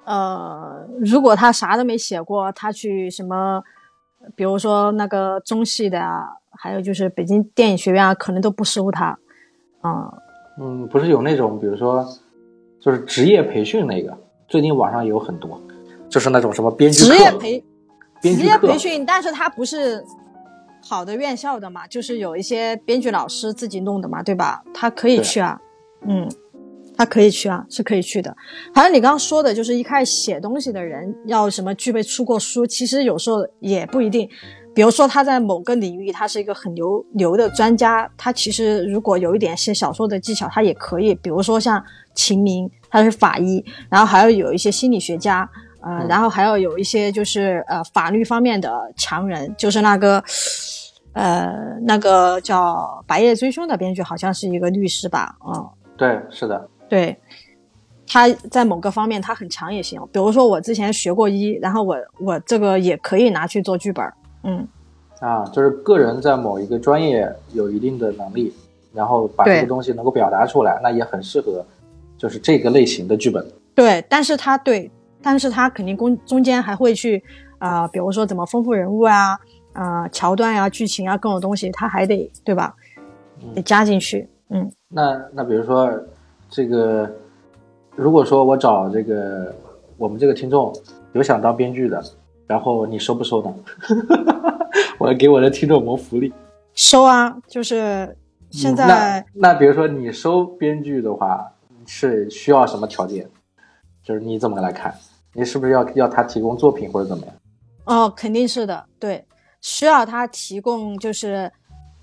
[0.05, 3.63] 呃，如果他啥都没写过，他去什么，
[4.35, 9.19] 比如说那个中戏的啊，还有就是北京电影学院啊，可能都不收他。
[9.83, 10.13] 嗯，
[10.59, 12.05] 嗯，不是有那种，比如说
[12.81, 14.17] 就是职业培训那个，
[14.49, 15.61] 最近网上也有很多，
[16.09, 17.65] 就是那种什么编剧职业培
[18.21, 20.05] 职业培训，但是他不是
[20.89, 24.63] 好的院校的嘛，就是有一些编剧老师自己弄的嘛，对吧？
[24.73, 25.59] 他可以去啊，
[26.07, 26.31] 嗯，
[26.97, 28.35] 他可以去啊，是可以去的。
[28.73, 34.29] 好像你刚刚说的，就是一开始写东西的人要什么具备出过书，其实有时候也不一定。
[34.75, 41.15] 比如说他在某个领域他是一个很牛牛的专家，他其实如果有一点写小说的技巧，他也可以。
[41.15, 41.83] 比如说像
[42.15, 45.49] 秦明，他是法医，然后还要有一些心理学家，
[45.81, 50.23] 呃，嗯然后还要有一些就是呃法律方面的强人，就是那个
[51.17, 52.75] 呃那个叫
[53.07, 57.17] 《白夜追凶》的编剧，好像是一个律师吧，嗯，对，是的，对，
[58.07, 59.99] 他在某个方面他很强也行。
[60.13, 64.05] 比如说我之前学过医，然后我我这个也可以拿去做剧本，
[64.43, 64.69] 嗯，
[65.21, 68.53] 啊，就是个人在某一个专业有一定的能力，
[68.93, 71.65] 然后把这对个东西能够表达出来，那也很适合，
[72.19, 73.43] 就是这个类型的剧本。
[73.75, 74.91] 对，但是他对，
[75.23, 77.25] 但是他肯定中中间还会去
[77.59, 79.39] 啊、呃比如说怎么丰富人物啊，
[79.77, 82.75] 啊、桥段呀、剧情啊各种东西，他还得对吧？
[83.55, 84.73] 得加进去，嗯。
[84.89, 85.93] 那那比如说
[86.49, 87.11] 这个，
[87.95, 89.55] 如果说我找这个
[89.99, 90.73] 我们这个听众
[91.13, 92.03] 有想当编剧的，
[92.47, 93.55] 然后你收不收呢？
[94.99, 96.33] 我要给我的听众谋福利。
[96.73, 98.17] 收啊，就是
[98.51, 101.53] 现在、嗯那那比如说你收编剧的话，
[101.87, 103.29] 是需要什么条件？
[104.03, 104.95] 就是你怎么来看？
[105.35, 107.35] 你是不是要要他提供作品或者怎么样？
[107.85, 109.25] 哦，肯定是的，对，
[109.67, 111.51] 需要他提供就是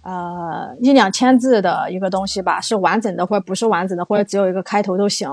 [0.02, 5.30] 呃一两千字的一个东西吧，是完整的或者不是完整的，或者只有一个开头都行。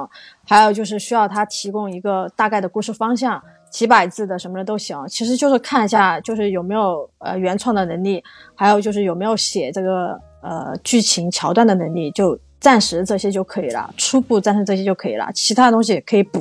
[0.47, 4.97] 还有就是需要他提供一个大概的故事方向，几百字的什么的都行。
[5.09, 8.23] 其实就是看一下就是有没有呃原创的能力，
[8.55, 16.39] 还有就是有没有写这个呃剧情桥段的能力，就暂时这些就可以了，初步暂时这些就可以了，其他的东西也可以补。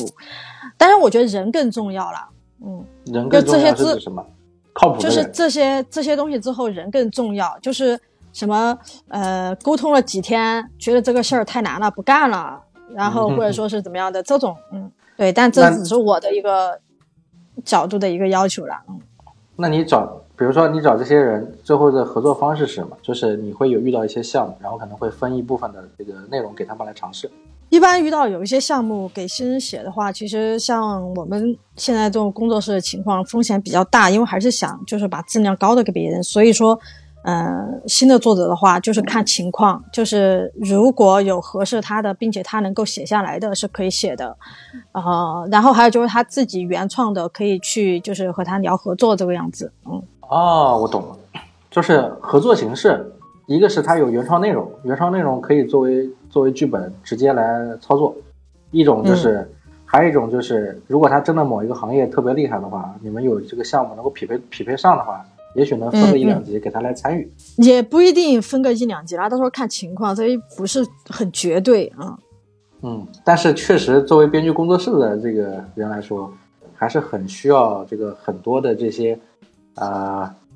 [0.77, 2.29] 但是我觉得人更重要了，
[2.63, 2.85] 嗯。
[3.05, 4.23] 人更重要是就这些资指什么？
[4.73, 5.03] 靠谱的。
[5.03, 7.57] 就是这些这些东西之后，人更重要。
[7.59, 7.99] 就是
[8.33, 12.61] 什么呃，沟通了几天，觉得这个事儿太难了，不干了，
[12.93, 15.31] 然后或者说是怎么样的这种，嗯，对。
[15.31, 16.79] 但这只是我的一个
[17.65, 18.99] 角度的一个要求了，嗯。
[19.55, 20.05] 那你找，
[20.37, 22.95] 比如说你找这些人，最后的合作方式是什么？
[23.01, 27.29] 就是你会有遇到一些项目，然后可能会分一部分的这个内容给他们来尝试。
[27.69, 36.79] 一般遇到有一些项目给新人写的话，其实像我们现在这种工作室的情况，风险比较大，因为还是想就是把质量高的给别人，所以说。
[37.23, 44.35] 嗯，新的作者的话就是看情况，就是如果有合适他的，并且他能够写下来的是可以写的，
[44.93, 49.69] 呃，然后还有就是他自己原创的，可以去就是和他聊合作这个样子。
[49.85, 51.17] 嗯，哦，我懂了，
[51.69, 53.11] 就是合作形式，
[53.49, 58.15] 一个是它有原创内容，原创内容可以作为作为剧本直接来操作，
[58.71, 59.49] 一种就是，
[59.83, 65.25] 还有一种就是，如果他真的某一个行业特别厉害的话，你们有这个项目能够匹配匹配上的话。
[65.55, 67.27] 也许能分个一两集给他来参与，
[67.57, 72.15] 也不一定分个一两集啦，到时候看情况，所以不是很绝对啊。
[72.83, 76.31] 嗯，但是确实作为编剧工作室的这个人来说，
[76.75, 79.19] 还是很需要这个很多的这些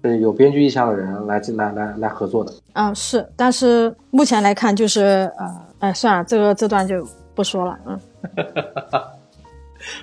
[0.04, 2.54] 啊，有编剧意向的人来来来来合作的。
[2.74, 8.00] 嗯，是，但是目前来看就是呃，哎，算了，这个这段就不说了，嗯。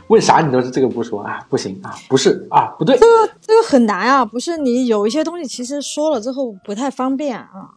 [0.09, 1.41] 为啥你都是这个不说啊？
[1.49, 7.71] 不行啊，不是啊，不对，这个这个很难啊，不是你有一些东西其实说了之后不太方便啊，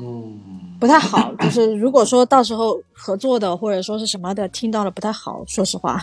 [0.00, 0.40] 嗯，
[0.80, 6.02] 不太好，就是如果说到时候合作的或者说是什么的听到了不太好，说实话。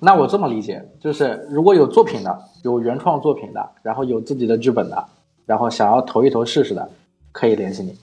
[0.00, 5.04] 那我这么理解，就是如果有作品的，有原创作品的，然后有自己的剧本的，
[5.44, 6.88] 然后想要投一投试试的，
[7.32, 7.98] 可以联系你。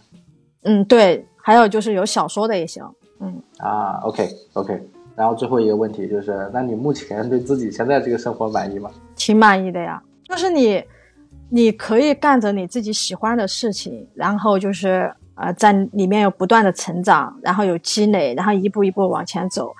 [0.63, 2.83] 嗯，对，还有就是有小说的也行，
[3.19, 4.89] 嗯啊，OK OK。
[5.15, 8.91] 然后最后一个问题就是，那你目前对自己现在这个生活满意吗？
[9.15, 10.83] 挺满意的呀，就是你，
[11.49, 19.73] 你可以干着你自己喜欢的事情，然后就是呃，在里面有不断的成长，然后有积累，然后一步一步往前走。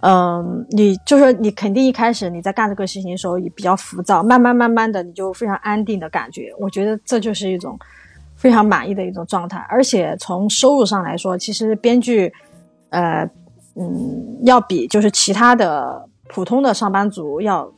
[0.00, 6.52] 嗯，你就是你肯定一开始你在干这个事情的时候也比较浮躁，慢慢慢慢的你就非常安定的感觉。
[6.58, 7.78] 我觉得这就是一种
[8.36, 12.32] 非常满意的一种状态，而且从收入上来说，其实编剧，
[12.90, 13.28] 呃。
[13.76, 17.72] 嗯，要比就是其他的普通的上班族要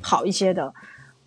[0.00, 0.72] 好一些的，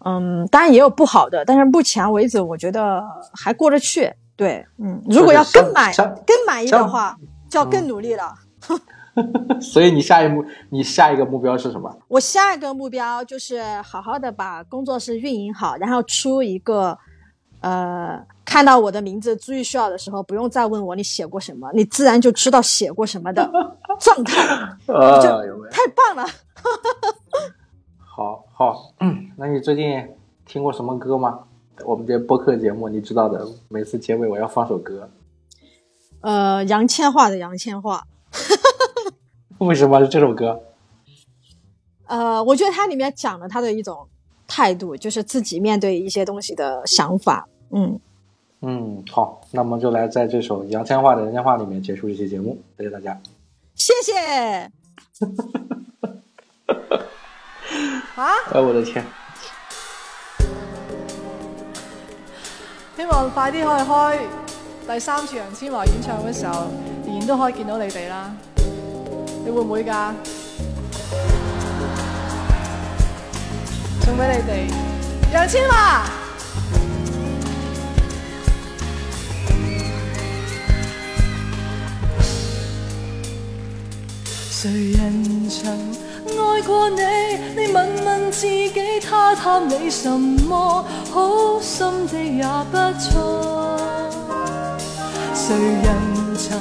[0.05, 4.11] 嗯，当然也有不好的，但是目前为止我觉得还过得去。
[4.37, 7.15] 对，嗯，如果要更满更满意的话，
[7.49, 8.33] 就要更努力了。
[9.61, 11.95] 所以你下一目你下一个目标是什么？
[12.07, 16.97] 我下一个目标就是好好的把工作室运营好，然后出一个
[17.61, 18.25] 呃。
[18.47, 23.43] 看到我的名字注意需要的时候，不用再问我你写过什么，你自然就知道写过什么的
[23.99, 24.45] 状态，
[24.85, 26.23] 就太棒了。
[27.97, 28.93] 好 好，
[29.35, 30.07] 那你最近
[30.45, 31.39] 听过什么歌吗？
[31.83, 35.09] 我们这播客节目你知道的，每次结尾我要放首歌。
[36.21, 37.99] 呃，杨千嬅的杨千嬅。
[39.59, 40.61] 为什么是这首歌？
[42.07, 44.07] 呃，我觉得它里面讲了他的一种
[44.47, 47.47] 态度，就是自己面对一些东西的想法。
[47.71, 47.99] 嗯。
[48.61, 53.19] 嗯，好，那么就来在这首杨千嬅的《杨千嬅》里面结束这期节目，谢谢大家，
[53.75, 54.13] 谢谢。
[58.15, 58.31] 啊！
[58.53, 59.05] 哎，我的天！
[62.95, 64.19] 希望快啲可以开
[64.95, 66.65] 第三次杨千嬅演唱嘅时候，
[67.03, 68.35] 年年都可以见到你哋啦。
[69.45, 70.11] 你会唔会噶？
[74.03, 74.53] 送俾你哋，
[75.31, 75.73] 杨千嬅。
[84.49, 85.71] 谁人曾
[86.39, 87.03] 爱过你？
[87.55, 90.83] 你问问自己，他探你什么？
[91.13, 93.79] 好心的也不错。
[95.35, 95.87] 谁人
[96.35, 96.57] 曾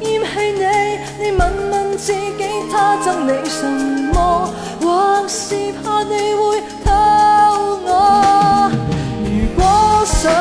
[0.00, 0.62] 厌弃你？
[1.22, 2.42] 你问问自己，
[2.72, 3.60] 他憎你什
[4.14, 4.52] 么？
[4.80, 6.88] 或是怕你会偷
[7.84, 7.88] 我？
[9.22, 9.60] 如果
[10.06, 10.32] 想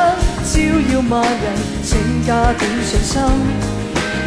[0.45, 0.51] 照
[0.91, 1.43] 耀万人，
[1.83, 1.89] 请
[2.25, 3.21] 加点信心。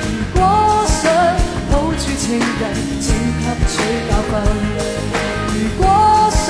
[0.04, 0.40] 如果
[0.86, 1.00] 想
[1.70, 2.02] 抱住。
[2.22, 2.44] 情人，
[3.00, 3.74] 请吸取
[4.08, 4.32] 教训。
[5.52, 5.84] 如果
[6.30, 6.46] 想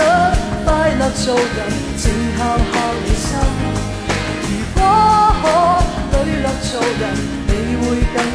[0.66, 0.66] 快
[0.98, 1.58] 乐做人，
[1.96, 2.02] 请
[2.36, 2.72] 敲敲
[3.02, 3.26] 你心。
[4.42, 4.78] 如果
[5.40, 5.44] 可
[6.12, 6.70] 磊落做
[7.00, 7.02] 人，
[7.46, 7.82] 你会
[8.14, 8.31] 更。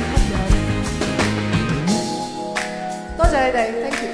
[3.32, 3.72] Day.
[3.82, 4.07] Thank you.